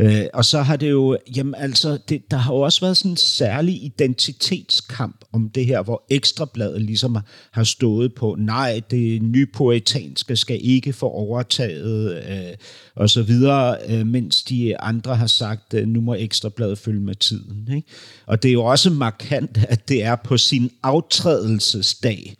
[0.00, 3.10] Øh, og så har det jo, jamen altså, det, der har jo også været sådan
[3.10, 7.18] en særlig identitetskamp om det her, hvor Ekstrabladet ligesom
[7.50, 12.56] har stået på, nej, det nypoetanske skal ikke få overtaget, øh,
[12.96, 17.14] og så videre, øh, mens de andre har sagt, øh, nu må Ekstrabladet følge med
[17.14, 17.68] tiden.
[17.76, 17.88] Ikke?
[18.26, 22.36] Og det er jo også markant, at det er på sin aftrædelsesdag,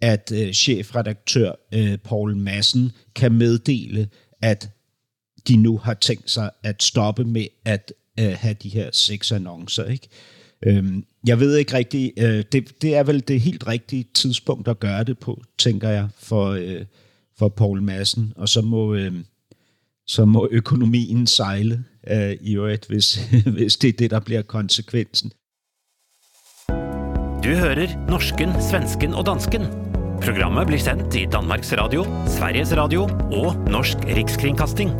[0.00, 4.08] at øh, chefredaktør øh, Paul Madsen kan meddele,
[4.42, 4.70] at
[5.48, 9.84] de nu har tænkt sig at stoppe med at øh, have de her seks annoncer.
[9.84, 10.08] Ikke?
[10.66, 14.80] Øhm, jeg ved ikke rigtigt, øh, det, det er vel det helt rigtige tidspunkt at
[14.80, 16.84] gøre det på, tænker jeg, for, øh,
[17.38, 18.32] for Paul Madsen.
[18.36, 19.14] Og så må, øh,
[20.06, 23.16] så må økonomien sejle øh, i øvrigt, hvis,
[23.56, 25.32] hvis det er det, der bliver konsekvensen.
[27.44, 29.89] Du hører norsken, svensken og dansken.
[30.20, 34.90] Programmet blir sendt i Danmarks Radio, Sveriges Radio og Norsk Rikskringkasting.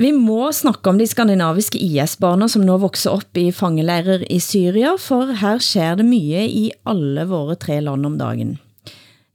[0.00, 4.94] Vi må snakke om de skandinaviske IS-barna som nå vokser op i fangelejrer i Syria,
[4.96, 8.56] for her sker det mye i alle våre tre land om dagen.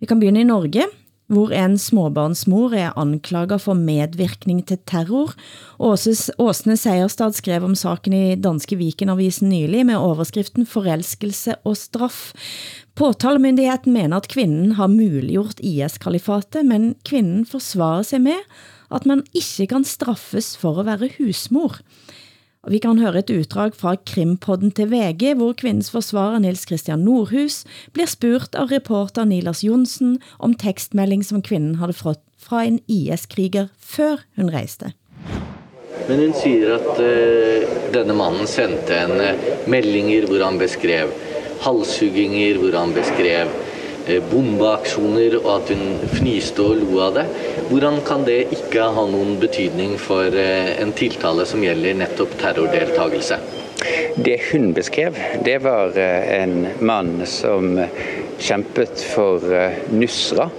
[0.01, 0.89] Vi kan begynde i Norge,
[1.31, 5.31] hvor en småbarnsmor er anklaget for medvirkning til terror.
[5.79, 12.33] Åsne Seierstad skrev om saken i Danske Vikenavisen nylig med overskriften Forelskelse og straff.
[12.99, 18.43] Påtalemyndigheten mener at kvinden har muliggjort IS-kalifatet, men kvinden forsvarer sig med,
[18.91, 21.79] at man ikke kan straffes for at være husmor.
[22.61, 27.01] Og vi kan høre et utdrag fra Krimpodden til VG, hvor kvindens forsvarer Nils Christian
[27.01, 32.77] Nordhus bliver spurt av reporter Nilas Jonsen om tekstmelding som kvinden havde fået fra en
[32.85, 34.93] IS-kriger før hun rejste.
[36.09, 41.09] Men hun siger at uh, denne mannen sendte en uh, meldinger, hvor han beskrev
[41.65, 43.70] halshugginger, hvor han beskrev uh,
[44.09, 47.25] Eh, bombeaksjoner, og at hun fniste og lo av det.
[47.69, 53.37] Hvordan kan det ikke ha noen betydning for eh, en tiltale som gjelder nettopp terrordeltagelse?
[54.17, 55.13] Det hun beskrev,
[55.45, 57.77] det var eh, en mann som
[58.41, 59.45] kjempet for
[59.93, 60.49] Nusra,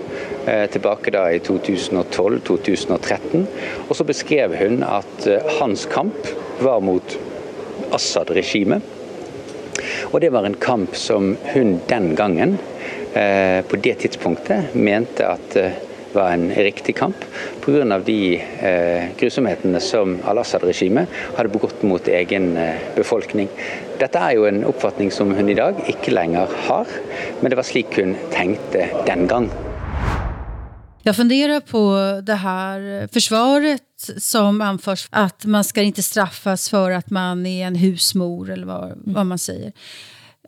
[0.43, 3.45] tilbake da i 2012-2013.
[3.87, 5.27] Og så beskrev hun at
[5.61, 6.27] hans kamp
[6.63, 7.15] var mot
[7.95, 8.83] Assad-regimet.
[10.11, 12.59] Og det var en kamp som hun den gangen,
[13.15, 15.57] Eh, på det tidspunktet, mente at
[16.15, 17.17] var en riktig kamp
[17.65, 17.99] pga.
[17.99, 23.49] de eh, grusomhetene som Al-Assad-regimet hadde begått mot egen eh, befolkning.
[23.99, 26.87] Dette er jo en oppfatning som hun i dag ikke lenger har,
[27.41, 29.51] men det var slik hun tenkte den gang.
[31.05, 33.83] Jag funderar på det här försvaret
[34.19, 38.93] som anförs att man ska inte straffas för att man är en husmor eller vad,
[38.97, 39.73] vad man säger.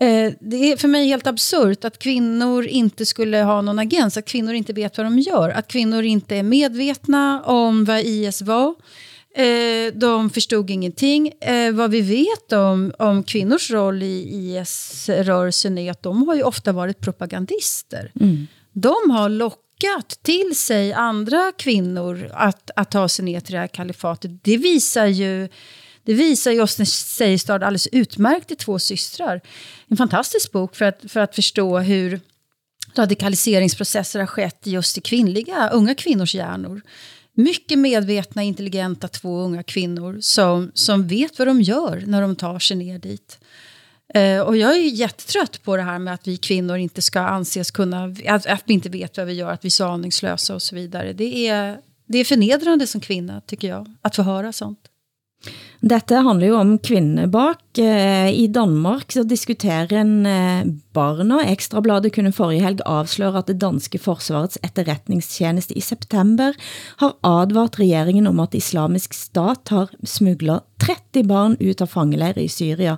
[0.01, 4.25] Eh, det är för mig helt absurt att kvinnor inte skulle ha någon agens, att
[4.25, 8.75] kvinnor inte vet vad de gör, att kvinnor inte är medvetna om vad IS var.
[9.37, 11.33] Eh, de förstod ingenting.
[11.41, 16.43] Eh, vad vi vet om, om kvinnors roll i IS-rörelsen är att de har ju
[16.43, 18.13] ofta varit propagandister.
[18.21, 18.47] Mm.
[18.73, 23.67] De har lockat till sig andra kvinnor att, att ta sig ner till det här
[23.67, 24.45] kalifatet.
[24.45, 25.49] Det visar ju
[26.05, 29.41] det visar ju Åsne Seierstad alldeles utmärkt i Två systrar.
[29.89, 32.21] En fantastisk bok för att, för att förstå hur
[32.95, 36.83] radikaliseringsprocesser har skett just i kvinnliga, unga kvinnors hjärnor.
[37.37, 42.59] Mycket medvetna, intelligenta två unga kvinnor som, som vet vad de gör när de tar
[42.59, 43.39] sig ner dit.
[44.17, 47.71] Uh, och jag är jättetrött på det här med att vi kvinnor inte ska anses
[47.71, 50.63] kunna, att, att vi inte vet vad vi gör, att vi är så aningslösa och
[50.63, 51.13] så vidare.
[51.13, 54.79] Det är, det är förnedrande som kvinna, tycker jag, att få höra sånt.
[55.85, 57.61] Dette handler jo om kvinder bak.
[57.77, 60.15] Eh, I Danmark så diskuterer en
[60.97, 61.43] barna.
[61.43, 66.57] barn, Ekstrabladet kunne forrige helg afsløre, at det danske forsvarets etterretningstjeneste i september
[67.03, 72.49] har advart regeringen om at islamisk stat har smuglet 30 barn ut av fangelejre i
[72.49, 72.97] Syria,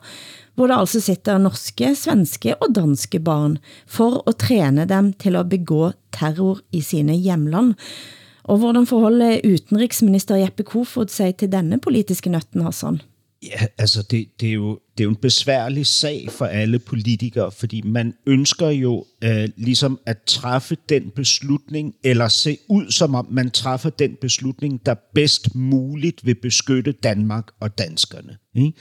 [0.56, 5.50] hvor det altså sitter norske, svenske og danske barn for at træne dem til at
[5.50, 7.74] begå terror i sine hjemland.
[8.46, 13.00] Og hvordan forholder utenriksminister Jeppe Kofod sig til denne politiske nøtten, Hassan?
[13.42, 17.52] Ja, altså det, det, er jo, det er jo en besværlig sag for alle politikere,
[17.52, 23.26] fordi man ønsker jo øh, ligesom at træffe den beslutning, eller se ud som om
[23.30, 28.36] man træffer den beslutning, der bedst muligt vil beskytte Danmark og danskerne.
[28.54, 28.72] Ikke?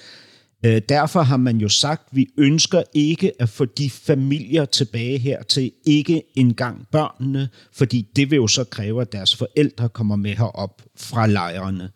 [0.65, 5.17] Øh, derfor har man jo sagt, at vi ønsker ikke at få de familier tilbage
[5.17, 10.15] her til ikke engang børnene, fordi det vil jo så kræve, at deres forældre kommer
[10.15, 11.89] med herop fra lejrene.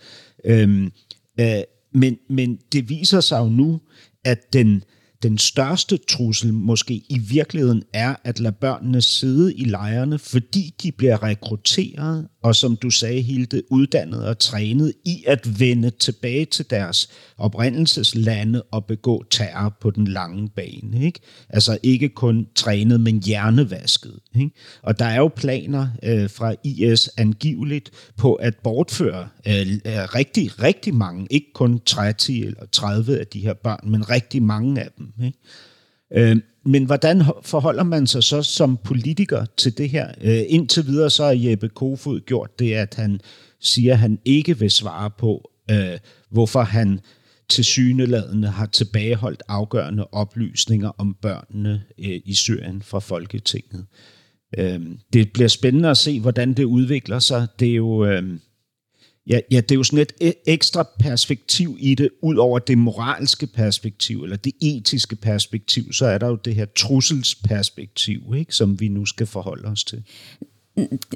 [0.45, 0.91] Øhm,
[1.39, 1.61] øh,
[1.93, 3.81] men, men det viser sig jo nu,
[4.25, 4.83] at den,
[5.23, 10.91] den største trussel måske i virkeligheden er at lade børnene sidde i lejrene, fordi de
[10.91, 16.69] bliver rekrutteret og som du sagde, Hilde, uddannet og trænet i at vende tilbage til
[16.69, 21.05] deres oprindelseslande og begå terror på den lange bane.
[21.05, 21.19] Ikke?
[21.49, 24.19] Altså ikke kun trænet, men hjernevasket.
[24.35, 24.51] Ikke?
[24.81, 30.63] Og der er jo planer øh, fra IS angiveligt på at bortføre øh, øh, rigtig,
[30.63, 34.89] rigtig mange, ikke kun 30 eller 30 af de her børn, men rigtig mange af
[34.97, 35.13] dem.
[35.23, 35.37] Ikke?
[36.13, 36.37] Øh,
[36.69, 40.07] men hvordan forholder man sig så som politiker til det her?
[40.21, 43.21] Øh, indtil videre så har Jeppe Kofod gjort det, at han
[43.59, 46.99] siger, at han ikke vil svare på, øh, hvorfor han
[47.49, 53.85] til syneladende har tilbageholdt afgørende oplysninger om børnene øh, i Syrien fra Folketinget.
[54.57, 54.79] Øh,
[55.13, 57.47] det bliver spændende at se, hvordan det udvikler sig.
[57.59, 58.05] Det er jo...
[58.05, 58.39] Øh,
[59.29, 62.77] Ja, ja, det er jo sådan et e- ekstra perspektiv i det, ud over det
[62.77, 68.79] moralske perspektiv, eller det etiske perspektiv, så er der jo det her trusselsperspektiv, ikke, som
[68.79, 70.03] vi nu skal forholde os til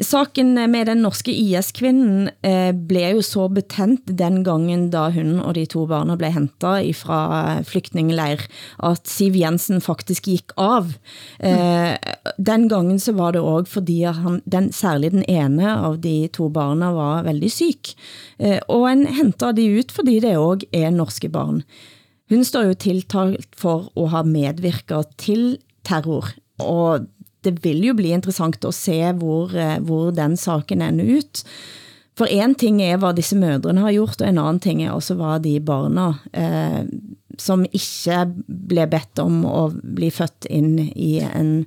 [0.02, 5.56] saken med den norske IS-kvinden eh, blev jo så betent den gangen, da hun og
[5.58, 8.44] de to barna blev hentet fra flygtningeleir,
[8.84, 10.94] at Siv Jensen faktisk gik av.
[11.40, 11.96] Eh,
[12.38, 16.50] den gangen så var det også fordi han, den, særlig den ene av de to
[16.54, 17.96] barna var veldig syk.
[18.40, 21.64] Eh, og en hentet de ut, fordi det også er norske barn.
[22.32, 26.32] Hun står jo tiltalt for at have medvirket til terror,
[26.64, 27.10] og
[27.44, 31.44] det vil jo bli interessant at se, hvor, eh, hvor den saken ender ut.
[32.18, 35.16] For en ting er, hvad disse mødrene har gjort, og en anden ting er også,
[35.18, 36.84] hvad de barna, eh,
[37.40, 38.20] som ikke
[38.68, 41.66] blev bedt om at bli født ind i en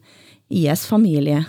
[0.50, 1.44] IS-familie.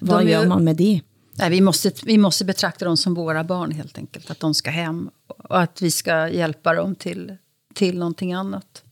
[0.00, 1.00] Hvad gör man med de?
[1.38, 4.30] Nej, vi, måste, vi måste betrakta dem som våra barn helt enkelt.
[4.30, 7.36] Att de ska hem och att vi ska hjälpa dem till,
[7.74, 8.82] till någonting annat.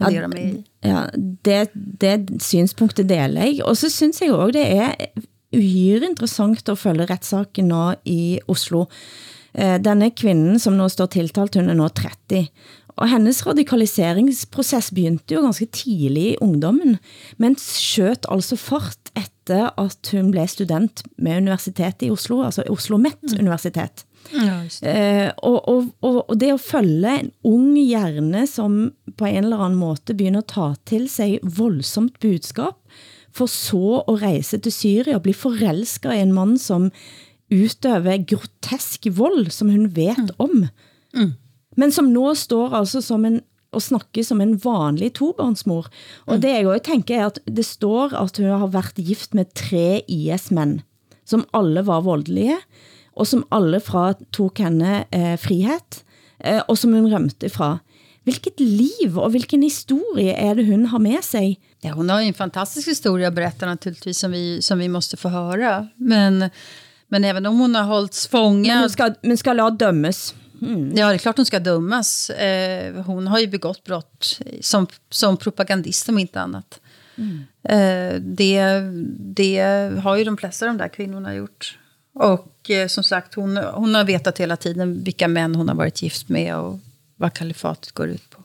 [0.00, 0.44] Ja, det,
[0.86, 1.60] ja det,
[2.02, 3.64] det synspunktet deler jeg.
[3.66, 4.94] Og så synes jeg også, det er
[5.56, 8.86] uhyre interessant at følge retssaken nå i Oslo.
[9.56, 12.46] Eh, denne kvinden, som nå står tiltalt, hun er nå 30.
[12.96, 16.96] Og hendes radikaliseringsproces begyndte jo ganske tidlig i ungdommen,
[17.36, 22.96] men skjøt altså fart efter at hun blev student med Universitetet i Oslo, altså Oslo
[22.96, 23.36] Met mm.
[23.44, 24.06] Universitet.
[24.34, 24.56] Ja,
[24.90, 29.62] eh, og, og, og, og det at følge en ung hjerne, som på en eller
[29.64, 32.78] anden måte begynder at ta til sig voldsomt budskap,
[33.36, 36.90] for så at rejse til Syria og bli forelsket i en mand, som
[37.52, 40.38] utøver grotesk vold, som hun vet mm.
[40.38, 40.64] om.
[41.14, 41.34] Mm.
[41.76, 43.42] Men som nå står altså som en
[43.76, 45.88] og snakke som en vanlig tobarnsmor.
[46.26, 46.42] Og mm.
[46.42, 50.02] det jeg også tænker er, at det står, at hun har været gift med tre
[50.08, 50.80] IS-mænd,
[51.26, 52.56] som alle var voldelige,
[53.16, 56.02] og som alle fra tog henne eh, frihet,
[56.38, 57.78] eh, og som hun rømte fra.
[58.26, 61.56] Hvilket liv og hvilken historie er det hun har med sig?
[61.80, 65.28] Ja, hon har en fantastisk historia att berätta naturligtvis som vi, som vi måste få
[65.28, 65.88] höra.
[65.96, 66.50] Men,
[67.08, 68.74] men även om hon har hållits fångad...
[68.74, 70.34] Men, hon ska, men ska la dömes?
[70.62, 70.96] Mm.
[70.96, 72.30] Ja, det är klart hon ska dömas.
[72.30, 76.80] Eh, hon har ju begått brott som, som propagandist om inte annat.
[77.16, 77.44] Mm.
[77.62, 78.62] Eh, det,
[79.18, 79.60] det
[80.02, 81.78] har ju de flesta av de där kvinnorna gjort.
[82.16, 86.02] Och eh, som sagt, hon, hon har vetat hela tiden vilka män hon har varit
[86.02, 86.78] gift med och
[87.16, 88.42] vad kalifatet går ut på.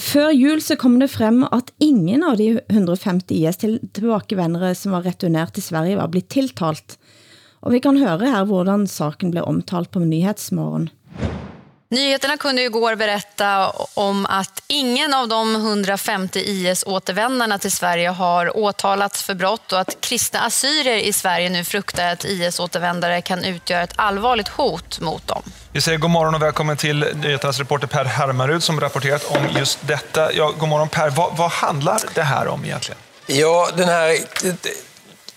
[0.00, 5.56] Før jul så kom det frem at ingen av de 150 IS-tilbakevendere som var returneret
[5.56, 6.98] til Sverige var blitt tiltalt.
[7.64, 10.90] Og vi kan høre her hvordan saken blev omtalt på Nyhetsmorgen.
[11.88, 18.56] Nyheterna kunde ju igår berätta om att ingen av de 150 IS-återvändarna till Sverige har
[18.56, 23.82] åtalats för brott och att kristna assyrier i Sverige nu fruktar att IS-återvändare kan utgöra
[23.82, 25.42] ett allvarligt hot mot dem.
[25.72, 29.78] Vi säger god morgon och välkommen till nyheternas reporter Per Hermarud som rapporterat om just
[29.82, 30.32] detta.
[30.32, 32.98] Ja, god morgon Per, vad, vad handlar det här om egentligen?
[33.26, 34.18] Ja, den här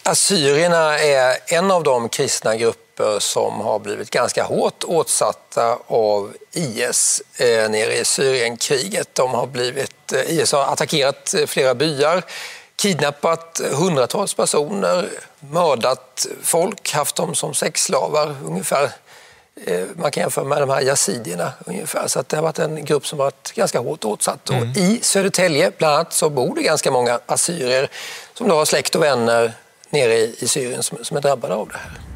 [0.03, 6.33] assyrierna är en av de kristna grupper grupper som har blivit ganska hårt åtsatta av
[6.51, 9.15] IS eh, nere i Syrienkriget.
[9.15, 12.23] De har blivit, eh, IS har attackerat eh, flera byar,
[12.75, 15.09] kidnappat hundratals personer,
[15.39, 18.91] mördat folk, haft dem som sexslavar ungefär.
[19.65, 22.07] Eh, man kan jämföra med de här yazidierna ungefär.
[22.07, 24.49] Så det har varit en grupp som varit ganska hårt åtsatt.
[24.49, 24.62] Mm.
[24.62, 27.89] Och I Södertälje bland annat så bor det ganska många assyrier
[28.33, 29.53] som då har släkt och vänner
[29.89, 32.09] nere i Syrien som, som är drabbade av det här.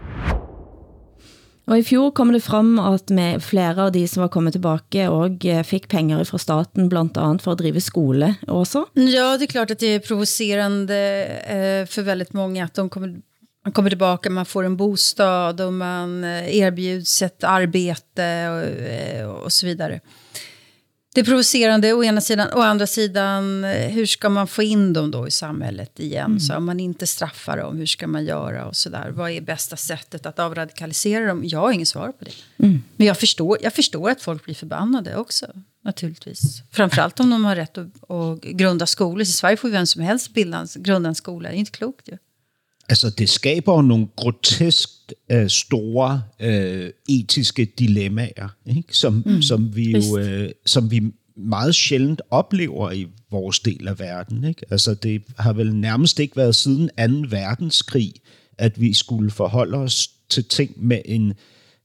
[1.64, 5.06] Og i fjor kom det frem at med flere av de som var kommet tilbage
[5.08, 8.86] og eh, fik pengar fra staten blandt andet for at drive skole også.
[8.96, 10.98] Ja, det är klart att det är provocerande
[11.48, 13.22] eh, for för väldigt många att de kommer,
[13.66, 19.54] man kommer tillbaka, man får en bostad och man eh, erbjuds ett arbete och, och
[19.54, 20.00] så vidare.
[21.14, 22.48] Det är provocerande å ena sidan.
[22.54, 26.26] Å andra sidan, hur ska man få in dem då i samhället igen?
[26.26, 26.40] Mm.
[26.40, 28.66] Så om man inte straffar dem, hur ska man göra?
[28.66, 29.10] och så där?
[29.10, 31.42] Vad är bästa sättet att avradikalisera dem?
[31.46, 32.66] Jag har ingen svar på det.
[32.66, 32.84] Mm.
[32.96, 35.46] Men jag förstår, jag förstår att folk blir förbannade också.
[35.84, 36.62] Naturligtvis.
[36.72, 39.22] Framförallt om de har rätt att, att grunda skolor.
[39.22, 41.50] I Sverige får vem som helst bilda, grunda en skola.
[41.50, 42.18] Det är inte klokt ju.
[42.90, 44.90] Altså, det skaber nogle grotesk
[45.32, 48.98] øh, store øh, etiske dilemmaer, ikke?
[48.98, 51.02] Som, mm, som, vi jo, øh, som vi
[51.38, 54.44] meget sjældent oplever i vores del af verden.
[54.44, 54.66] Ikke?
[54.72, 56.90] Altså, det har vel nærmest ikke været siden
[57.24, 57.28] 2.
[57.30, 58.14] verdenskrig,
[58.58, 61.34] at vi skulle forholde os til ting med en,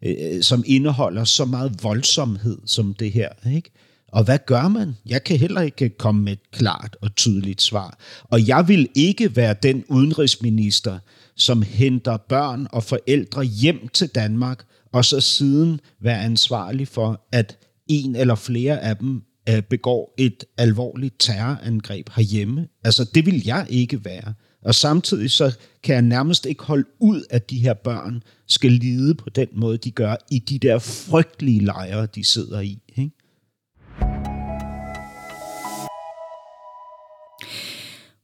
[0.02, 3.28] øh, som indeholder så meget voldsomhed som det her.
[3.54, 3.70] Ikke?
[4.12, 4.96] Og hvad gør man?
[5.06, 7.98] Jeg kan heller ikke komme med et klart og tydeligt svar.
[8.22, 10.98] Og jeg vil ikke være den udenrigsminister,
[11.36, 17.58] som henter børn og forældre hjem til Danmark, og så siden være ansvarlig for, at
[17.88, 22.68] en eller flere af dem øh, begår et alvorligt terrorangreb herhjemme.
[22.84, 24.34] Altså, det vil jeg ikke være.
[24.64, 29.14] Og samtidig så kan jeg nærmest ikke holde ud, at de her børn skal lide
[29.14, 32.82] på den måde, de gør i de der frygtelige lejre, de sidder i.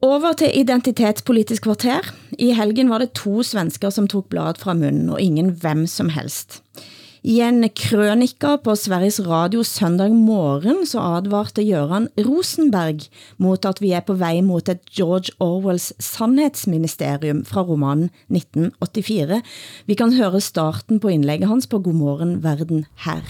[0.05, 2.05] Over til identitetspolitisk kvarter.
[2.37, 6.11] I helgen var det to svensker som tog blad fra munnen, og ingen hvem som
[6.13, 6.59] helst.
[7.25, 13.07] I en krønika på Sveriges Radio søndag morgen så advarte Göran Rosenberg
[13.41, 19.41] mot at vi er på vej mot et George Orwells sandhedsministerium fra romanen 1984.
[19.87, 23.25] Vi kan høre starten på indlægget hans på Godmorgen Verden her.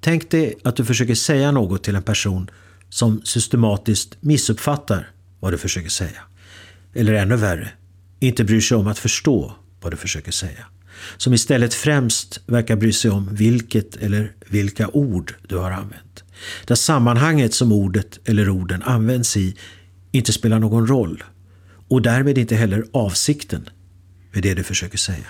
[0.00, 2.50] Tänk dig att du försöker säga något till en person
[2.88, 5.10] som systematiskt missuppfattar
[5.40, 6.22] vad du försöker säga.
[6.94, 7.68] Eller ännu värre,
[8.20, 10.66] inte bryr sig om att förstå vad du försöker säga.
[11.16, 16.24] Som istället främst verkar bry sig om vilket eller vilka ord du har använt.
[16.66, 19.56] Där sammanhanget som ordet eller orden används i
[20.12, 21.24] inte spelar någon roll.
[21.88, 23.68] Och därmed inte heller avsikten
[24.32, 25.26] med det du försöker säga.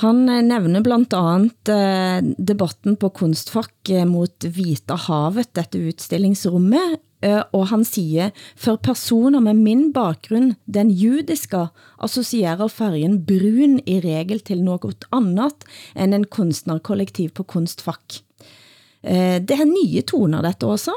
[0.00, 7.00] Han eh, nævner blandt andet eh, debatten på Kunstfak eh, mot Vita havet, dette udstillingsrummet,
[7.54, 11.68] og han siger, for personer med min bakgrund, den judiska,
[12.02, 15.62] associerer färgen brun i regel til noget annat
[15.94, 18.18] end en kunstnerkollektiv på Kunstfak.
[19.02, 20.94] Eh, det er nye toner dette også?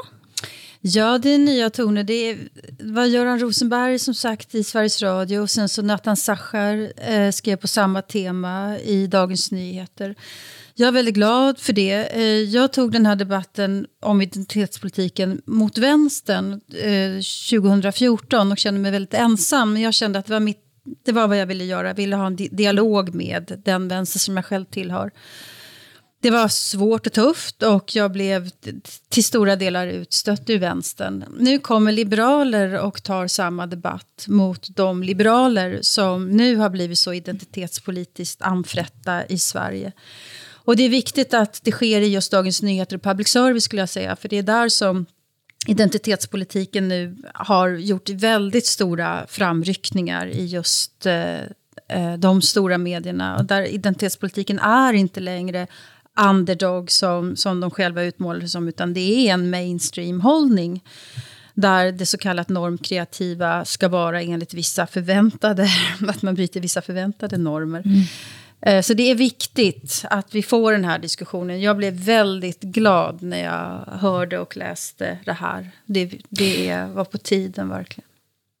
[0.88, 2.02] Ja, det är nya toner.
[2.02, 2.36] Det
[2.80, 7.56] var Göran Rosenberg som sagt i Sveriges Radio och sen så Nathan Sachar eh, skrev
[7.56, 10.14] på samma tema i Dagens Nyheter.
[10.74, 11.92] Jag är väldigt glad för det.
[11.92, 17.12] Eh, jag tog den här debatten om identitetspolitiken mot vänstern eh,
[17.50, 19.76] 2014 och kände mig väldigt ensam.
[19.76, 20.60] Jag kände att det var, mitt,
[21.04, 21.86] det var vad jag ville göra.
[21.86, 25.10] Jag ville ha en di dialog med den vänster som jag själv tillhör.
[26.20, 28.50] Det var svårt och tufft och jag blev
[29.08, 31.24] till stora delar utstött ur vänstern.
[31.38, 37.12] Nu kommer liberaler och tar samma debatt mot de liberaler som nu har blivit så
[37.12, 39.92] identitetspolitiskt anfrätta i Sverige.
[40.66, 43.82] Och det är viktigt att det sker i just Dagens Nyheter och public service skulle
[43.82, 45.06] jag säga, för det är där som
[45.66, 51.40] identitetspolitiken nu har gjort väldigt stora framryckningar i just eh,
[51.88, 53.36] eh de stora medierna.
[53.36, 55.66] Och där identitetspolitiken är inte längre
[56.16, 60.82] underdog som, som de själva utmålar som, utan det är en mainstream-hållning
[61.54, 65.68] där det så kallat normkreativa ska vara enligt vissa förväntade,
[66.08, 67.82] att man bryter vissa förväntade normer.
[67.84, 68.02] Mm.
[68.82, 71.60] Så det är viktigt att vi får den här diskussionen.
[71.60, 75.70] Jag blev väldigt glad när jag hörde och läste det här.
[75.86, 78.05] Det, det var på tiden verkligen.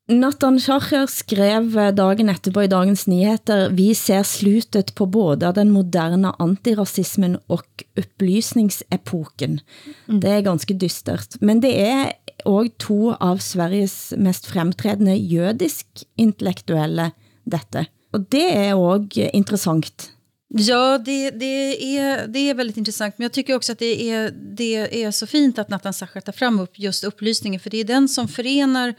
[0.08, 6.30] Nathan Schacher skrev dagen etterpå i Dagens Nyheter, vi ser slutet på både den moderne
[6.38, 9.58] antirasismen og upplysningsepoken.
[10.06, 10.20] Mm.
[10.22, 11.34] Det er ganske dystert.
[11.42, 12.12] Men det er
[12.46, 17.10] også to av Sveriges mest fremtrædende jødisk intellektuelle
[17.42, 17.88] dette.
[18.14, 20.12] Og det är också interessant.
[20.48, 23.18] Ja, det, det, är, det är väldigt intressant.
[23.18, 26.32] Men jag tycker också att det är, det är så fint att Nathan Sacher tar
[26.32, 27.60] fram upp just upplysningen.
[27.60, 28.94] För det är den som förenar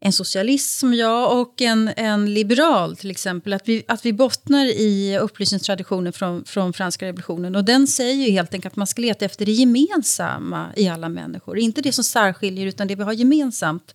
[0.00, 3.52] en socialist som jag och en, en liberal till exempel.
[3.52, 7.56] Att vi, att vi bottnar i upplysningstraditionen från, från franska revolutionen.
[7.56, 11.08] Och den säger ju helt enkelt att man ska leta efter det gemensamma i alla
[11.08, 11.58] människor.
[11.58, 13.94] Inte det som särskiljer utan det vi har gemensamt.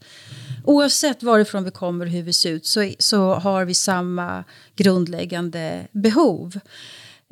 [0.66, 4.44] Oavsett varifrån vi kommer och hur vi ser ut så, så har vi samma
[4.76, 6.60] grundläggande behov.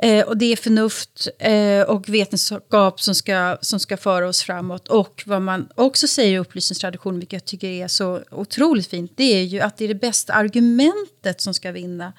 [0.02, 4.88] Eh, och det är förnuft eh, och vetenskap som ska, som ska föra oss framåt.
[4.88, 9.24] Och vad man också säger i upplysningstraditionen, vilket jag tycker är så otroligt fint, det
[9.24, 12.14] är ju att det är det bästa argumentet som ska vinna.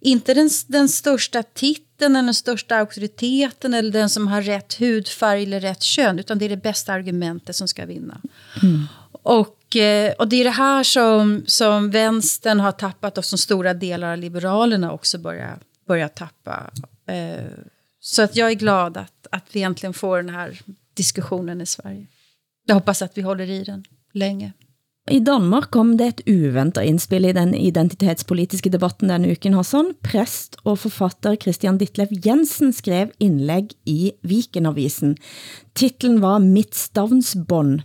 [0.00, 5.42] Inte den, den största titeln, eller den största auktoriteten eller den som har rätt hudfärg
[5.42, 8.20] eller rätt kön, utan det är det bästa argumentet som ska vinna.
[8.62, 8.86] Mm.
[9.22, 13.74] Och, eh, och det är det här som, som vänstern har tappat och som stora
[13.74, 16.70] delar av liberalerna också börjar, börjar tappa.
[17.10, 17.44] Eh,
[18.00, 20.60] så att jag är glad att, att vi äntligen får den här
[20.94, 22.06] diskussionen i Sverige.
[22.66, 24.52] Jag hoppas att vi håller i den länge.
[25.10, 29.94] I Danmark kom det et uventet indspil i den identitetspolitiske debatten denne uken, Hassan.
[30.06, 35.16] Præst og forfatter Christian Ditlev Jensen skrev indlæg i Vikenavisen.
[35.74, 37.80] Titlen var Mitt stavnsbånd.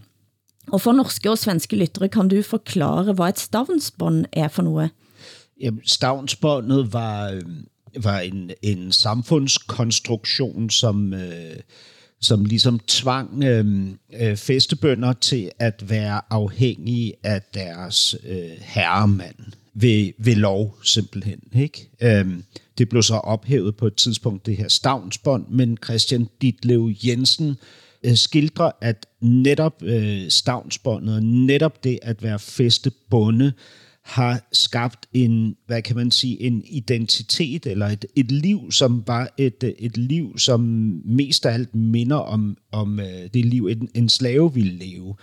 [0.67, 4.89] Og for norske og svenske lyttere kan du forklare, hvad et stavnsbånd er for noget?
[5.61, 7.41] Jamen, stavnsbåndet var
[8.03, 11.55] var en, en samfundskonstruktion, som, øh,
[12.21, 13.87] som ligesom tvang øh,
[14.21, 19.35] øh, festebønder til at være afhængige af deres øh, herremand
[19.73, 21.39] ved, ved lov simpelthen.
[21.55, 21.89] Ikke?
[22.01, 22.25] Øh,
[22.77, 27.55] det blev så ophævet på et tidspunkt, det her stavnsbånd, men Christian Ditlev Jensen
[28.03, 33.53] øh, skildrer, at netop øh, stavnsbåndet, netop det at være festebonde,
[34.05, 39.33] har skabt en, hvad kan man sige, en identitet eller et, et liv, som var
[39.37, 40.61] et, et liv, som
[41.05, 45.15] mest af alt minder om, om øh, det liv, en, en slave ville leve.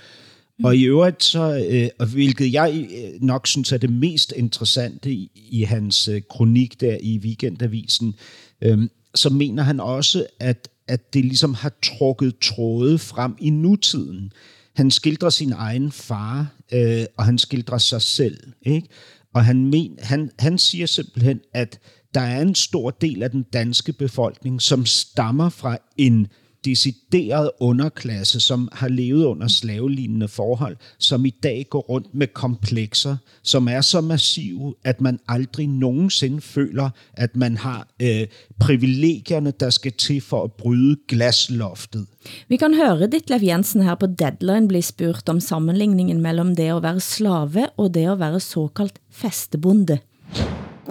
[0.58, 0.64] Mm.
[0.64, 5.12] Og i øvrigt så, øh, og hvilket jeg øh, nok synes er det mest interessante
[5.12, 8.14] i, i hans øh, kronik der i Weekendavisen,
[8.62, 8.78] øh,
[9.14, 14.32] så mener han også, at, at det ligesom har trukket tråde frem i nutiden.
[14.76, 18.38] Han skildrer sin egen far, øh, og han skildrer sig selv.
[18.62, 18.88] Ikke?
[19.34, 21.78] Og han, men, han, han siger simpelthen, at
[22.14, 26.26] der er en stor del af den danske befolkning, som stammer fra en
[26.64, 33.16] decideret underklasse, som har levet under slavelignende forhold, som i dag går rundt med komplekser,
[33.42, 38.26] som er så massive, at man aldrig nogensinde føler, at man har øh,
[38.60, 42.06] privilegierne, der skal til for at bryde glasloftet.
[42.48, 46.82] Vi kan høre Ditlev Jensen her på Deadline blive spurgt om sammenligningen mellem det at
[46.82, 49.98] være slave og det at være såkaldt festebonde.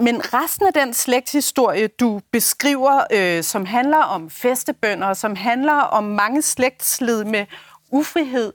[0.02, 6.04] Men resten af den slægtshistorie, du beskriver, øh, som handler om festebønder, som handler om
[6.04, 7.46] mange slægtsled med
[7.90, 8.52] ufrihed,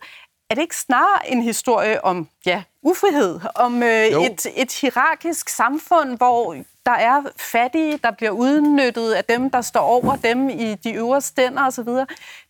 [0.50, 6.18] er det ikke snarere en historie om ja, ufrihed, om øh, et, et hierarkisk samfund,
[6.18, 6.56] hvor
[6.88, 11.22] der er fattige, der bliver udnyttet af dem, der står over dem i de øvre
[11.22, 11.88] stænder osv.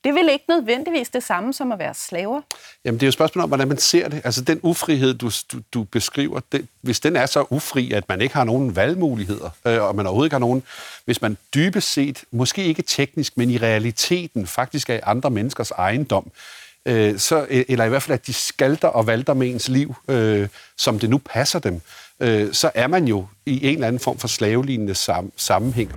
[0.03, 2.41] Det vil ikke nødvendigvis det samme som at være slaver?
[2.85, 4.21] Jamen, det er jo et spørgsmål om, hvordan man ser det.
[4.23, 8.21] Altså, den ufrihed, du, du, du beskriver, det, hvis den er så ufri, at man
[8.21, 10.63] ikke har nogen valgmuligheder, øh, og man overhovedet ikke har nogen,
[11.05, 16.31] hvis man dybest set, måske ikke teknisk, men i realiteten faktisk er andre menneskers ejendom,
[16.85, 19.95] øh, så, øh, eller i hvert fald, at de skalter og valter med ens liv,
[20.07, 21.81] øh, som det nu passer dem,
[22.20, 25.91] øh, så er man jo i en eller anden form for slavelignende sam- sammenhæng.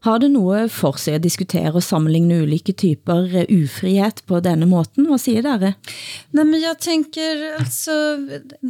[0.00, 5.06] Har det noget for sig at diskutere og sammenligne ulike typer ufrihet på denne måten?
[5.06, 5.72] Hvad siger dere?
[6.32, 7.92] Nej, men jag tänker alltså,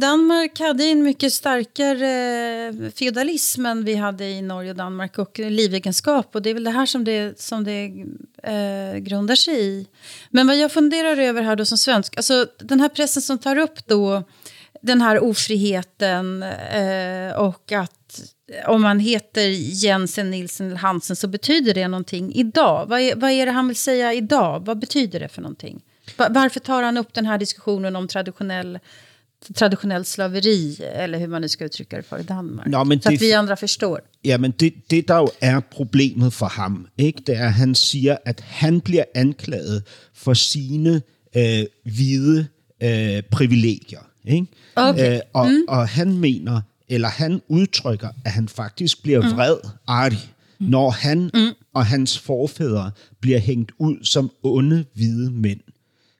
[0.01, 6.35] Danmark hade en mycket starkare feudalism än vi hade i Norge och Danmark och livegenskap
[6.35, 7.85] och det är väl det här som det, som det
[8.43, 9.87] eh, grundar sig i.
[10.31, 13.57] Men vad jag funderar över här då som svensk, alltså den här pressen som tar
[13.57, 14.23] upp då
[14.85, 18.21] den här ofriheten eh, och att
[18.67, 19.47] om man heter
[19.83, 22.85] Jensen, Nilsen eller Hansen så betyder det någonting idag.
[22.85, 24.65] Vad är, vad är det han vill säga idag?
[24.65, 25.81] Vad betyder det för någonting?
[26.17, 28.79] Varför tar han upp den här diskussionen om traditionell
[29.53, 32.67] traditionell slaveri, eller hur man nu ska uttrycka det för i Danmark.
[32.67, 34.01] Nå, men så det, att vi andra förstår.
[34.21, 37.21] Ja, men det, det der jo er problemet for ham, ikke?
[37.27, 39.83] det er, at han siger, at han bliver anklaget
[40.13, 41.01] for sine
[41.35, 42.47] øh, hvide
[42.83, 44.01] øh, privilegier.
[44.23, 44.47] Ikke?
[44.75, 45.15] Okay.
[45.15, 45.61] Øh, og, mm.
[45.67, 49.37] og han mener, eller han udtrykker, at han faktisk bliver mm.
[49.37, 49.55] vred,
[49.87, 51.65] Arti, når han mm.
[51.73, 55.59] og hans forfædre bliver hængt ud som onde hvide mænd.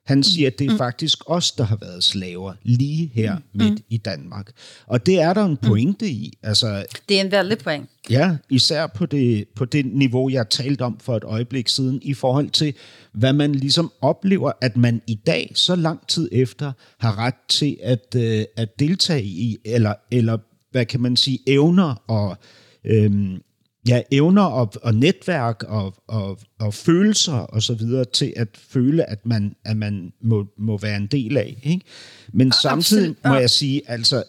[0.06, 0.78] Han siger, at det er mm.
[0.78, 3.42] faktisk os, der har været slaver lige her mm.
[3.52, 3.84] midt mm.
[3.90, 4.50] i Danmark.
[4.86, 6.38] Og det er der en pointe i.
[6.42, 7.90] Altså, det er en vældig point.
[8.10, 12.14] Ja, især på det, på det niveau, jeg talte om for et øjeblik siden, i
[12.14, 12.74] forhold til,
[13.12, 17.76] hvad man ligesom oplever, at man i dag, så lang tid efter, har ret til
[17.82, 20.38] at, øh, at deltage i, eller, eller
[20.70, 22.36] hvad kan man sige, evner og
[22.84, 23.42] øhm,
[23.88, 29.10] ja, evner og, og netværk og, og, og følelser og så videre til at føle,
[29.10, 31.60] at man, at man må, må være en del af.
[31.62, 31.84] Ikke?
[32.32, 34.24] Men samtidig må jeg sige, altså,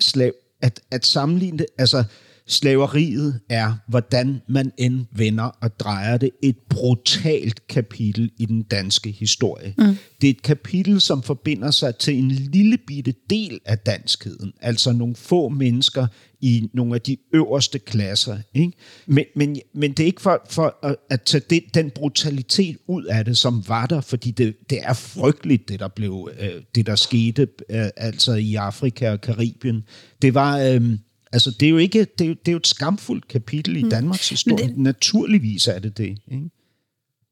[0.00, 2.04] slav, at, at sammenligne det, altså,
[2.52, 9.10] Slaveriet er, hvordan man end vender og drejer det, et brutalt kapitel i den danske
[9.10, 9.74] historie.
[9.78, 9.96] Mm.
[10.20, 14.92] Det er et kapitel, som forbinder sig til en lille bitte del af danskheden, altså
[14.92, 16.06] nogle få mennesker
[16.40, 18.38] i nogle af de øverste klasser.
[18.54, 18.72] Ikke?
[19.06, 23.24] Men, men, men det er ikke for, for at tage det, den brutalitet ud af
[23.24, 26.96] det, som var der, fordi det, det er frygteligt, det der, blev, øh, det der
[26.96, 29.84] skete øh, altså i Afrika og Karibien.
[30.22, 30.58] Det var...
[30.58, 30.98] Øh,
[31.32, 33.82] Altså, det er jo ikke, det er jo, det er jo et skamfuldt kapitel i
[33.82, 33.90] mm.
[33.90, 34.66] Danmarks historie.
[34.66, 36.18] Det, Naturligvis är det det.
[36.26, 36.50] Ikke?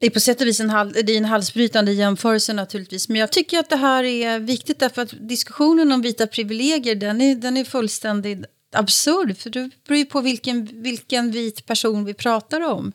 [0.01, 3.09] Det är på sätt och vis en, hal, det är en halsbrytande jämförelse naturligtvis.
[3.09, 7.21] Men jag tycker att det här är viktigt därför att diskussionen om vita privilegier den
[7.21, 9.37] är, den är fullständigt absurd.
[9.37, 12.93] För det beror ju på vilken, vilken vit person vi pratar om.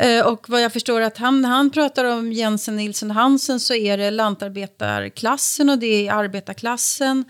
[0.00, 3.98] Eh, och vad jag förstår att han, han pratar om Jensen Nilsson Hansen så är
[3.98, 7.24] det lantarbetarklassen och det är arbetarklassen.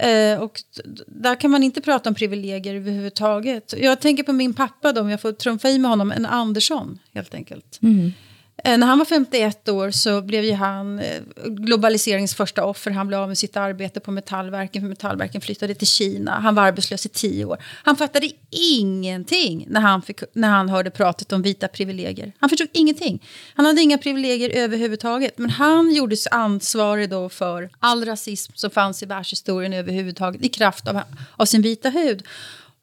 [0.00, 0.62] Eh, och
[1.06, 3.74] där kan man inte prata om privilegier överhuvudtaget.
[3.76, 6.98] Jag tänker på min pappa då, om jag får trumfa i med honom, en Andersson
[7.14, 7.78] helt enkelt.
[7.82, 8.12] Mm.
[8.56, 12.90] Eh, när han var 51 år så blev ju han eh, globaliseringens första offer.
[12.90, 16.40] Han blev av med sitt arbete på Metallverken för Metallverken flyttade till Kina.
[16.40, 17.58] Han var arbetslös i tio år.
[17.84, 22.32] Han fattade ingenting när han, fick, när han hörde pratet om vita privilegier.
[22.38, 23.22] Han förstod ingenting.
[23.54, 25.38] Han hade inga privilegier överhuvudtaget.
[25.38, 30.88] Men han gjordes ansvarig då för all rasism som fanns i världshistorien överhuvudtaget i kraft
[30.88, 31.00] av,
[31.36, 32.22] av sin vita hud.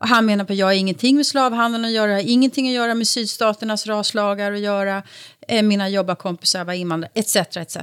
[0.02, 2.96] Och han menar på att jag har ingenting med slavhandeln att göra, ingenting att göra
[2.96, 5.04] med sydstaternas raslagar att göra,
[5.48, 7.36] Eh, mina jobbarkompisar var invandrare, etc.
[7.36, 7.78] etc.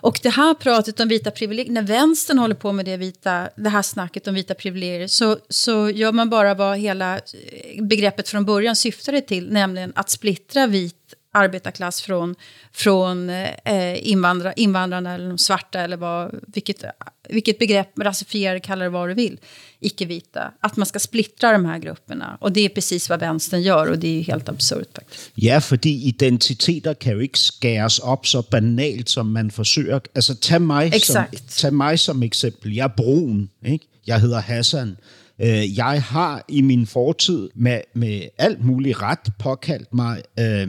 [0.00, 3.68] Och det här pratet om vita privilegier, när vänstern håller på med det, vita, det
[3.68, 8.44] här snacket om vita privilegier så, så gör man bara vad hela eh, begreppet från
[8.44, 12.34] början syftade till, nämligen att splittra vit arbetarklass från,
[12.72, 16.84] från eh, invandra, invandrarna eller de svarta eller vad, vilket,
[17.30, 19.38] vilket begrepp, rasifiera, kalla det vad du vill,
[19.80, 20.52] icke-vita.
[20.60, 22.38] Att man ska splittra de här grupperna.
[22.40, 25.30] Och det är precis vad vänstern gör och det är helt absurt faktiskt.
[25.34, 30.00] Ja, fordi identiteter kan jo ikke skæres op så banalt, som man forsøger.
[30.14, 32.74] Altså, tag mig, som, tag mig som eksempel.
[32.74, 33.86] Jeg er brun, ikke?
[34.06, 34.96] Jeg hedder Hassan.
[35.38, 40.22] Øh, jeg har i min fortid med, med alt muligt ret påkaldt mig...
[40.38, 40.68] Øh,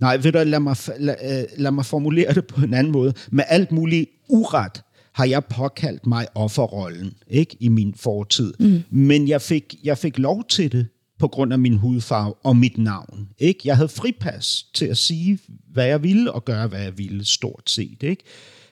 [0.00, 3.14] nej, ved du, lad mig, lad, øh, lad mig formulere det på en anden måde.
[3.30, 4.82] Med alt muligt uret
[5.14, 8.54] har jeg påkaldt mig offerrollen ikke, i min fortid.
[8.60, 8.82] Mm.
[8.90, 10.86] Men jeg fik, jeg fik lov til det
[11.18, 13.28] på grund af min hudfarve og mit navn.
[13.38, 13.60] Ikke?
[13.64, 15.38] Jeg havde fripas til at sige,
[15.72, 18.02] hvad jeg ville, og gøre, hvad jeg ville, stort set.
[18.02, 18.22] Ikke?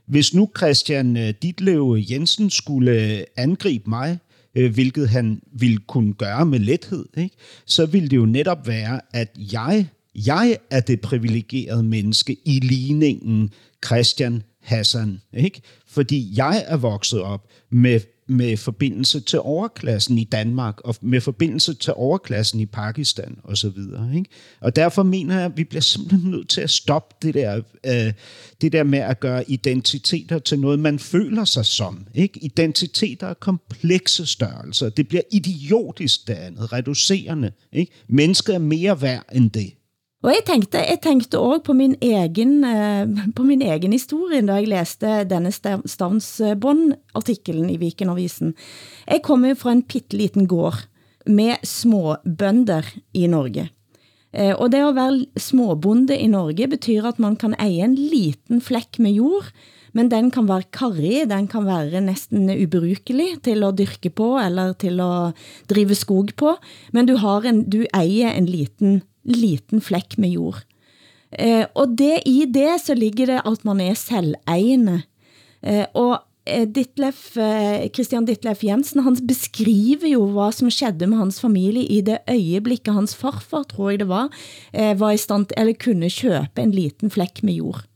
[0.06, 4.18] Hvis nu Christian øh, Ditlev Jensen skulle angribe mig,
[4.54, 7.36] øh, hvilket han ville kunne gøre med lethed, ikke?
[7.66, 13.50] så ville det jo netop være, at jeg, jeg er det privilegerede menneske i ligningen
[13.86, 15.20] Christian Hassan.
[15.36, 15.60] Ikke?
[15.86, 18.00] Fordi jeg er vokset op med
[18.30, 23.68] med forbindelse til overklassen i Danmark, og med forbindelse til overklassen i Pakistan og så
[23.68, 24.10] videre.
[24.16, 24.30] Ikke?
[24.60, 28.12] Og derfor mener jeg, at vi bliver simpelthen nødt til at stoppe det der, øh,
[28.60, 32.06] det der med at gøre identiteter til noget, man føler sig som.
[32.14, 32.44] Ikke?
[32.44, 34.88] Identiteter er komplekse størrelser.
[34.88, 37.52] Det bliver idiotisk det andet, reducerende.
[37.72, 37.92] Ikke?
[38.08, 39.72] Mennesket er mere værd end det.
[40.20, 44.58] Og jeg tænkte, jeg tænkte også på min egen, eh, på min egen historie, da
[44.60, 45.48] jeg læste denne
[45.88, 48.54] Stavnsbånd-artiklen i Vikenavisen.
[49.08, 50.84] Jeg kommer fra en pitteliten gård
[51.26, 53.70] med små bønder i Norge.
[54.32, 58.60] Eh, og det at være småbonde i Norge betyder at man kan eje en liten
[58.60, 59.48] flæk med jord,
[59.92, 64.72] men den kan være karrig, den kan være næsten ubrukelig til at dyrke på eller
[64.72, 65.32] til at
[65.70, 66.56] drive skog på,
[66.92, 70.64] men du, har en, du ejer en liten liten flek med jord.
[71.30, 75.02] Eh, og det, i det så ligger det at man er selvejende.
[75.62, 76.16] Eh, og
[76.46, 81.86] eh, Ditlef, eh, Christian Ditlef Jensen, han beskriver jo, hvad som skedde med hans familie
[81.86, 84.28] i det øjeblikket hans farfar, tror jeg det var,
[84.72, 87.86] eh, var i stand eller kunne købe en liten flek med jord.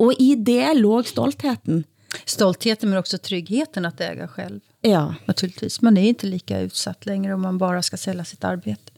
[0.00, 1.84] Og i det låg stoltheten.
[2.24, 4.60] Stoltheten men också tryggheten att äga själv.
[4.80, 5.14] Ja.
[5.24, 5.82] Naturligtvis.
[5.82, 8.89] Man är inte lika utsatt längre om man bara ska sälja sitt arbete.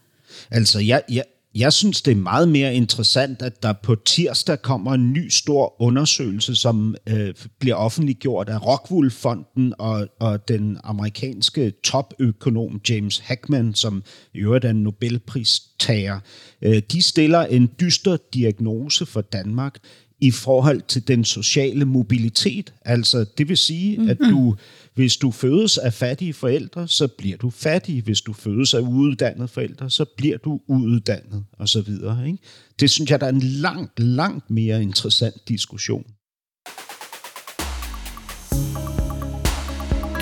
[0.50, 1.24] Altså, jeg, jeg,
[1.54, 5.82] jeg synes, det er meget mere interessant, at der på tirsdag kommer en ny stor
[5.82, 14.02] undersøgelse, som øh, bliver offentliggjort af Rockwool-fonden og, og den amerikanske topøkonom James Hackman, som
[14.34, 16.20] i øvrigt er en Nobelpristager.
[16.62, 19.78] Øh, de stiller en dyster diagnose for Danmark
[20.22, 22.74] i forhold til den sociale mobilitet.
[22.84, 24.10] Altså, det vil sige, mm-hmm.
[24.10, 24.56] at du
[24.94, 28.02] hvis du fødes af fattige forældre, så bliver du fattig.
[28.02, 32.26] Hvis du fødes af uuddannede forældre, så bliver du uuddannet, og så videre.
[32.26, 32.38] Ikke?
[32.80, 36.04] Det synes jeg, der er en langt, langt mere interessant diskussion.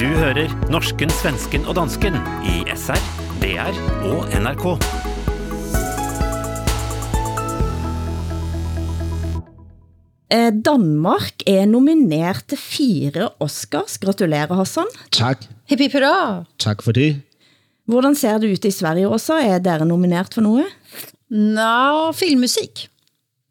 [0.01, 3.01] Du hører norsken, svensken og dansken i SR,
[3.42, 5.09] DR og NRK.
[10.30, 13.98] Danmark er nomineret til fire Oscars.
[13.98, 14.86] Gratulerer, Hassan.
[15.10, 15.42] Tak.
[15.66, 16.44] Hipp hipp hurra.
[16.58, 17.16] Tak for det.
[17.90, 19.40] Hvordan ser det ut i Sverige også?
[19.42, 20.70] Er dere nomineret for noget?
[21.30, 22.88] Nå, filmmusik.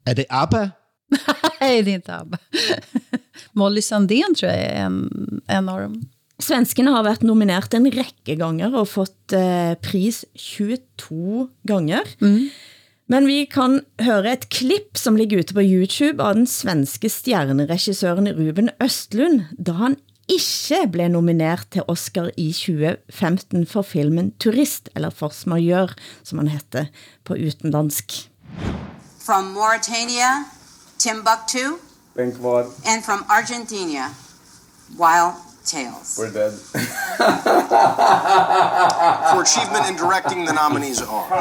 [0.08, 0.70] Er det ABBA?
[1.62, 2.38] Nej, det är inte ABBA.
[3.54, 6.10] Molly Sandén tror jag är en, en av dem.
[6.40, 12.08] Svenskene har været nomineret en række ganger og fått eh, pris 22 ganger.
[12.24, 12.48] Mm.
[13.10, 18.30] Men vi kan høre et klipp som ligger ute på YouTube av den svenske stjerneregissøren
[18.38, 19.98] Ruben Østlund, da han
[20.30, 26.54] ikke blev nomineret til Oscar i 2015 for filmen Turist, eller Force Majeure, som han
[26.54, 26.86] hette
[27.26, 28.30] på utenlandsk.
[29.26, 30.46] From Mauritania,
[31.02, 31.80] Timbuktu,
[32.16, 32.70] Bengtvad.
[32.86, 34.14] and from Argentina,
[35.02, 36.18] Wild Tails.
[36.18, 36.52] We're dead.
[39.30, 41.32] For achievement in directing, the nominees are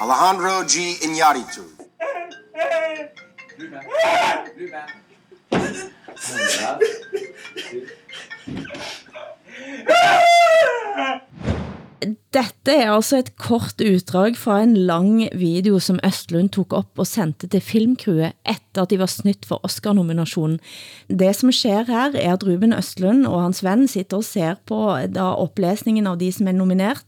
[0.00, 0.96] Alejandro G.
[1.02, 1.62] Iñárritu.
[12.34, 17.06] dette er altså et kort utdrag fra en lang video, som Østlund tog op og
[17.06, 20.58] sendte til filmcrewet efter at de var snytt for Oscar-nominationen.
[21.08, 24.80] Det som sker her er at Ruben Østlund og hans ven sitter og ser på
[25.14, 27.02] da oplæsningen av de som er nomineret.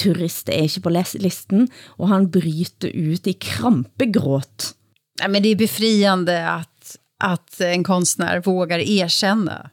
[0.00, 1.68] Turist er ikke på listen,
[1.98, 4.74] og han bryter ut i krampegråt.
[5.20, 9.70] Nej, men det är befriande att, att en konstnär vågar erkänna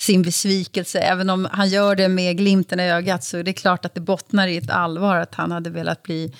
[0.00, 0.98] sin besvikelse.
[0.98, 4.00] Även om han gör det med glimten i ögat så är det klart att det
[4.00, 6.32] bottnar i ett allvar att han hade velat bli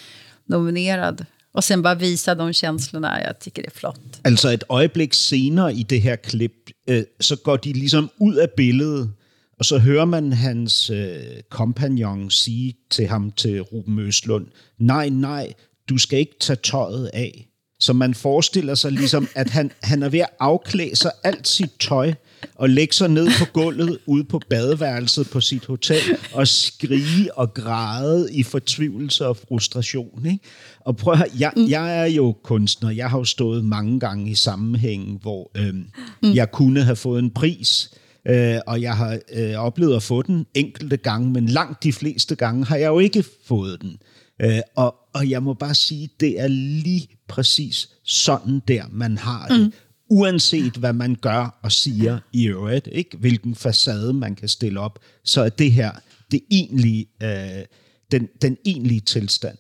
[0.47, 1.27] nominerad.
[1.55, 3.21] Og sen bare vise de känslorna.
[3.21, 4.21] Jeg tycker det er flot.
[4.25, 8.51] Altså et øjeblik senere i det her klip, øh, så går de ligesom ud af
[8.57, 9.13] billedet,
[9.59, 11.17] og så hører man hans øh,
[11.51, 14.47] kompagnon sige til ham, til Ruben Østlund,
[14.79, 15.53] nej, nej,
[15.89, 17.47] du skal ikke tage tøjet af.
[17.81, 21.71] Så man forestiller sig ligesom, at han, han er ved at afklæde sig alt sit
[21.81, 22.15] tøj,
[22.55, 27.55] og lægge sig ned på gulvet ude på badeværelset på sit hotel, og skrige og
[27.55, 30.27] græde i fortvivlelse og frustration.
[30.27, 30.39] Ikke?
[30.81, 34.31] Og prøv at høre, jeg, jeg er jo kunstner, jeg har jo stået mange gange
[34.31, 35.85] i sammenhængen, hvor øhm,
[36.23, 36.35] mm.
[36.35, 37.91] jeg kunne have fået en pris,
[38.29, 42.35] øh, og jeg har øh, oplevet at få den enkelte gange, men langt de fleste
[42.35, 43.97] gange har jeg jo ikke fået den.
[44.43, 49.47] Øh, og, og jeg må bare sige, det er lige præcis sådan der, man har
[49.49, 49.61] det.
[49.61, 49.73] Mm.
[50.11, 53.17] Uanset hvad man gør og siger i øvrigt, ikke?
[53.17, 55.91] hvilken facade man kan stille op, så er det her
[56.31, 57.65] det egentlige, øh,
[58.11, 59.57] den, den egentlige tilstand.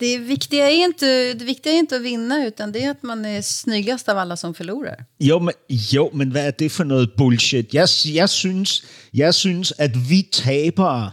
[0.00, 3.24] Det, viktiga är inte, det viktiga är inte att vinna, utan det är att man
[3.24, 5.04] är snyggast av alla som förlorar.
[5.18, 7.74] Jo, men, jo, men hvad er det for noget bullshit?
[7.74, 8.84] Jeg, jeg, synes,
[9.14, 11.10] jeg synes, at vi tabere,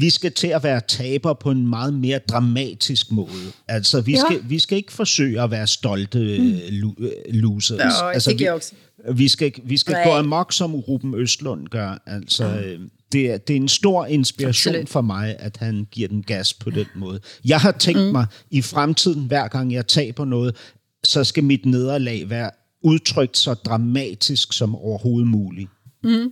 [0.00, 3.52] vi skal til at være taber på en meget mere dramatisk måde.
[3.68, 4.18] Altså, vi, Ja.
[4.18, 6.94] skal, vi skal ikke forsøge at være stolte mm.
[7.28, 7.78] losers.
[7.78, 8.74] Ja, det altså, tycker vi, också.
[9.12, 10.04] Vi skal, vi skal Nej.
[10.04, 12.02] gå amok, som Ruben Østlund gør.
[12.06, 12.80] Altså, øh,
[13.12, 14.88] det, er, det er en stor inspiration Absolut.
[14.88, 17.20] for mig, at han giver den gas på den måde.
[17.44, 18.12] Jeg har tænkt mm.
[18.12, 20.56] mig, i fremtiden, hver gang jeg taber noget,
[21.04, 22.50] så skal mit nederlag være
[22.82, 25.70] udtrykt så dramatisk som overhovedet muligt.
[26.04, 26.30] Mm.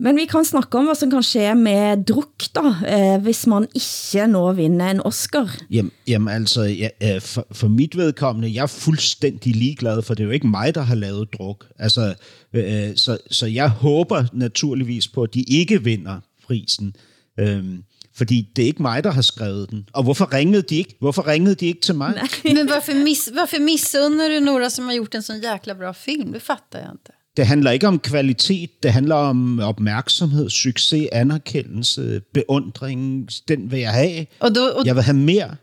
[0.00, 3.66] Men vi kan snakke om, hvad som kan ske med druk, da, eh, hvis man
[3.74, 5.56] ikke nå vinner en Oscar.
[5.70, 10.22] Jamen, jamen altså, ja, øh, for, for mit vedkommende, jeg er fuldstændig ligeglad, for det
[10.22, 11.66] er jo ikke mig, der har lavet druk.
[11.78, 12.14] Altså,
[12.52, 16.94] øh, så, så jeg håber naturligvis på, at de ikke vinder prisen.
[17.40, 17.82] Øhm,
[18.14, 19.88] fordi det er ikke mig, der har skrevet den.
[19.92, 20.96] Og hvorfor ringede de ikke?
[21.00, 22.14] Hvorfor ringede de ikke til mig?
[22.44, 26.32] Men varför, miss, varför missunnar du några som har gjort en sån jäkla bra film?
[26.32, 27.17] Det fattar jag inte.
[27.38, 33.28] Det handler ikke om kvalitet, det handler om opmærksomhed, succes, anerkendelse, beundring.
[33.48, 34.26] Den vil jeg have.
[34.40, 35.56] Och då, och, Jeg vil have mere.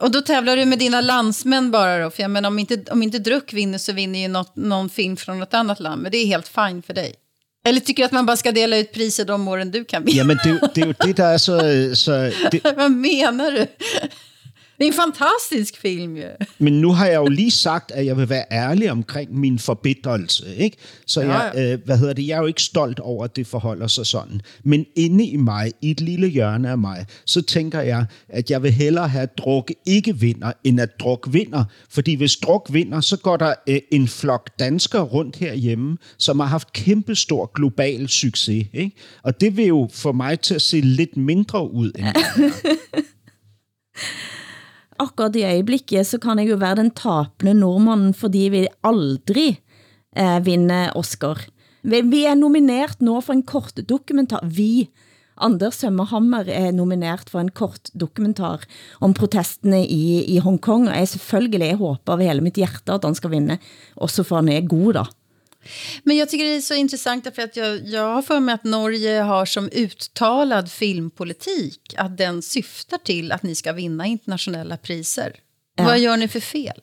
[0.00, 2.10] och då tävlar du med dina landsmän bara då?
[2.10, 5.16] För jag menar, om inte, om inte Druck vinner så vinner ju något, någon film
[5.16, 6.02] från något annat land.
[6.02, 7.14] Men det är helt fine för dig.
[7.66, 10.16] Eller tycker du att man bara ska dela ut priser de åren du kan vinna?
[10.18, 11.56] Jamen, det, er jo- det er jo det, der er så...
[11.96, 12.12] så
[12.52, 13.66] det, Vad menar du?
[14.80, 16.28] Det är en fantastisk film ju.
[16.58, 20.56] Men nu har jeg jo lige sagt, at jeg vil være ærlig omkring min forbitrelse,
[20.56, 20.76] ikke?
[21.06, 23.46] Så Ja, jeg, øh, hvad hedder det, jeg er jo ikke stolt over, at det
[23.46, 24.40] forholder sig sådan.
[24.64, 28.62] Men inde i mig, i et lille hjørne af mig, så tænker jeg, at jeg
[28.62, 31.64] vil hellere have, at druk ikke vinder, end at druk vinder.
[31.90, 36.46] Fordi hvis druk vinder, så går der øh, en flok danskere rundt herhjemme, som har
[36.46, 38.96] haft kæmpestor global succes, ikke?
[39.22, 42.06] Og det vil jo få mig til at se lidt mindre ud, end
[45.00, 49.60] Akkurat i øjeblikket, så kan jeg jo være den tapende nordmannen, fordi vi aldrig
[50.16, 51.40] eh, vinner Oscar.
[51.82, 54.44] Vi, vi er nomineret nå for en kort dokumentar.
[54.44, 54.90] Vi,
[55.40, 58.66] Anders Sømmerhammer, er nomineret for en kort dokumentar
[59.00, 63.08] om protestene i, i Hongkong, og jeg selvfølgelig jeg håber ved hele mitt hjerte at
[63.08, 63.56] han skal vinde,
[63.96, 65.06] også for han er god da.
[66.02, 68.64] Men jag tycker det är så intressant för att jag, jag har för mig att
[68.64, 75.32] Norge har som uttalad filmpolitik att den syftar till att ni ska vinna internationella priser.
[75.76, 75.84] Ja.
[75.84, 76.80] Vad gör ni för fel?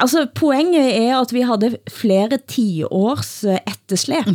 [0.00, 4.30] Altså, poenget er at vi havde flere tiårs eh, etterslæp,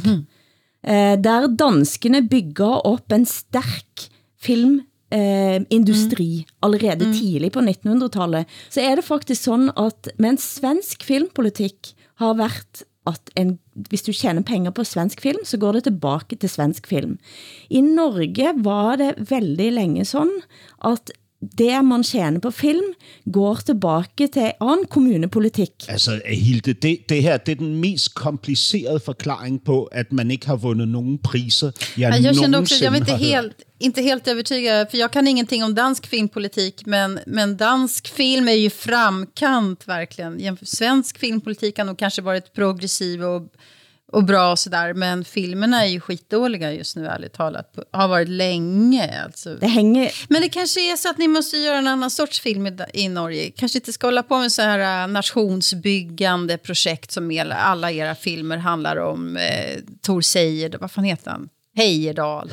[0.84, 8.82] eh, der danskene bygger op en stærk filmindustri eh, industri allerede tidlig på 1900-tallet, så
[8.82, 14.14] er det faktisk sådan at med en svensk filmpolitik har været at en, hvis du
[14.14, 17.18] tjener penger på svensk film, så går det tilbage til svensk film.
[17.70, 20.42] I Norge var det veldig længe sådan,
[20.86, 21.12] at
[21.58, 22.94] det man tjener på film
[23.26, 25.72] går tilbage til anden kommunepolitik.
[25.90, 30.48] Altså, Hilde, det, det her det er den mest komplicerede forklaring på, at man ikke
[30.48, 34.28] har vundet nogen priser, jeg, Jag, jag kände också, jag var inte helt, inte helt
[34.28, 39.88] övertygad, för jag kan ingenting om dansk filmpolitik, men, men dansk film är ju framkant
[39.88, 40.58] verkligen.
[40.62, 43.42] Svensk filmpolitik har nog kanske varit progressiv och,
[44.16, 44.94] och bra och sådär.
[44.94, 47.76] Men filmerna är ju skitdåliga just nu, ärligt talat.
[47.92, 49.24] Har varit länge.
[49.24, 49.56] Alltså.
[49.56, 50.12] Det hänger...
[50.28, 53.10] Men det kanske är så att ni måste göra en annan sorts film i, i
[53.10, 53.52] Norge.
[53.52, 58.58] Kanske inte ska hålla på med så här uh, nationsbyggande projekt som alla era filmer
[58.58, 59.38] handlar om.
[59.38, 61.50] Eh, Tor Seijer, vad fan heter han?
[61.76, 62.52] Heyerdahl.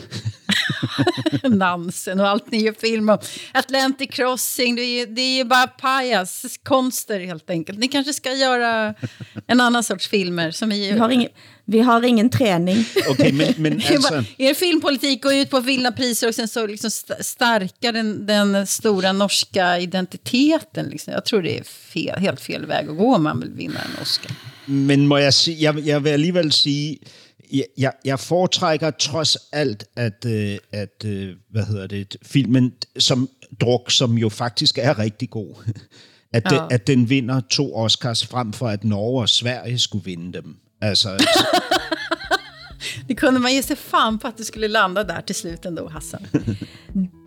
[1.43, 3.18] Nansen och allt ni gör film om.
[3.55, 7.79] Atlantic Crossing, det är, ju- det är ju bara pajas, konster helt enkelt.
[7.79, 8.95] Ni kanske ska göra
[9.47, 11.29] en annan sorts filmer som är Vi har ingen,
[11.64, 12.85] vi har ingen träning.
[13.11, 13.73] Okay, men, men
[14.11, 17.93] bara- Er filmpolitik går ut på att vinna priser och sen så liksom st- stärka
[17.93, 20.87] den, den stora norska identiteten.
[20.89, 21.12] Liksom.
[21.12, 24.03] Jeg tror det är fel, helt fel väg att gå om man vill vinna en
[24.03, 24.33] Oscar.
[24.64, 26.99] men må jeg, sige, jeg, jeg vil alligevel sige,
[27.53, 33.28] jeg, jeg, jeg foretrækker trods alt, at, øh, at øh, hvad hedder det, filmen som
[33.61, 35.55] druk, som jo faktisk er rigtig god,
[36.32, 36.55] at, Ja.
[36.55, 36.66] ja.
[36.70, 40.57] at den vinder to Oscars frem for, at Norge og Sverige skulle vinde dem.
[40.80, 41.09] Altså,
[43.09, 45.88] Det kunde man ge sig fan på att det skulle landa där till slut ändå,
[45.88, 46.26] Hassan.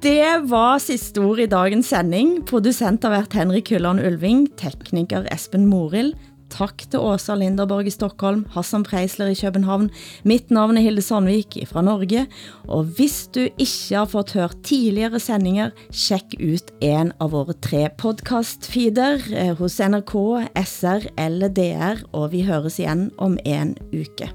[0.04, 2.46] Det var sidste ord i dagens sending.
[2.48, 6.14] Producent har været Henrik Hulland Ulving, tekniker Espen Morild.
[6.50, 9.90] Tak til Åsa Linderborg i Stockholm, Hassan Preisler i København.
[10.24, 12.28] Mitt navn er Hilde Sandvik fra Norge.
[12.68, 17.88] Og hvis du ikke har fået hørt tidligere sendinger, sjekk ut en av våre tre
[17.98, 20.16] podcast-feeder eh, hos NRK,
[20.62, 24.32] SR eller DR, og vi høres igen om en uke.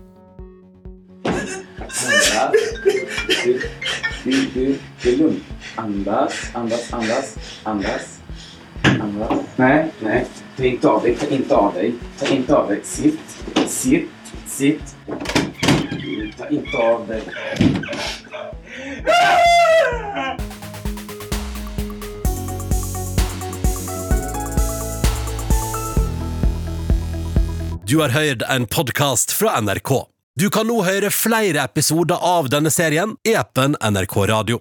[3.44, 3.58] Du,
[4.24, 5.42] du, du, det är lugnt.
[5.76, 8.20] Andas, andas, andas, andas.
[8.82, 9.46] Andas.
[9.56, 10.26] Nej, nej.
[10.60, 11.94] Ta inte av dig, ta inte av dig.
[12.18, 12.80] Ta inte av dig.
[12.84, 13.20] Sitt,
[13.66, 14.10] sitt,
[14.46, 14.96] sitt.
[15.06, 17.22] Mm, ta inte av dig.
[27.86, 30.06] Du har hørt en podcast fra NRK.
[30.40, 34.60] Du kan nå høre flere episoder av denne serien i appen NRK Radio.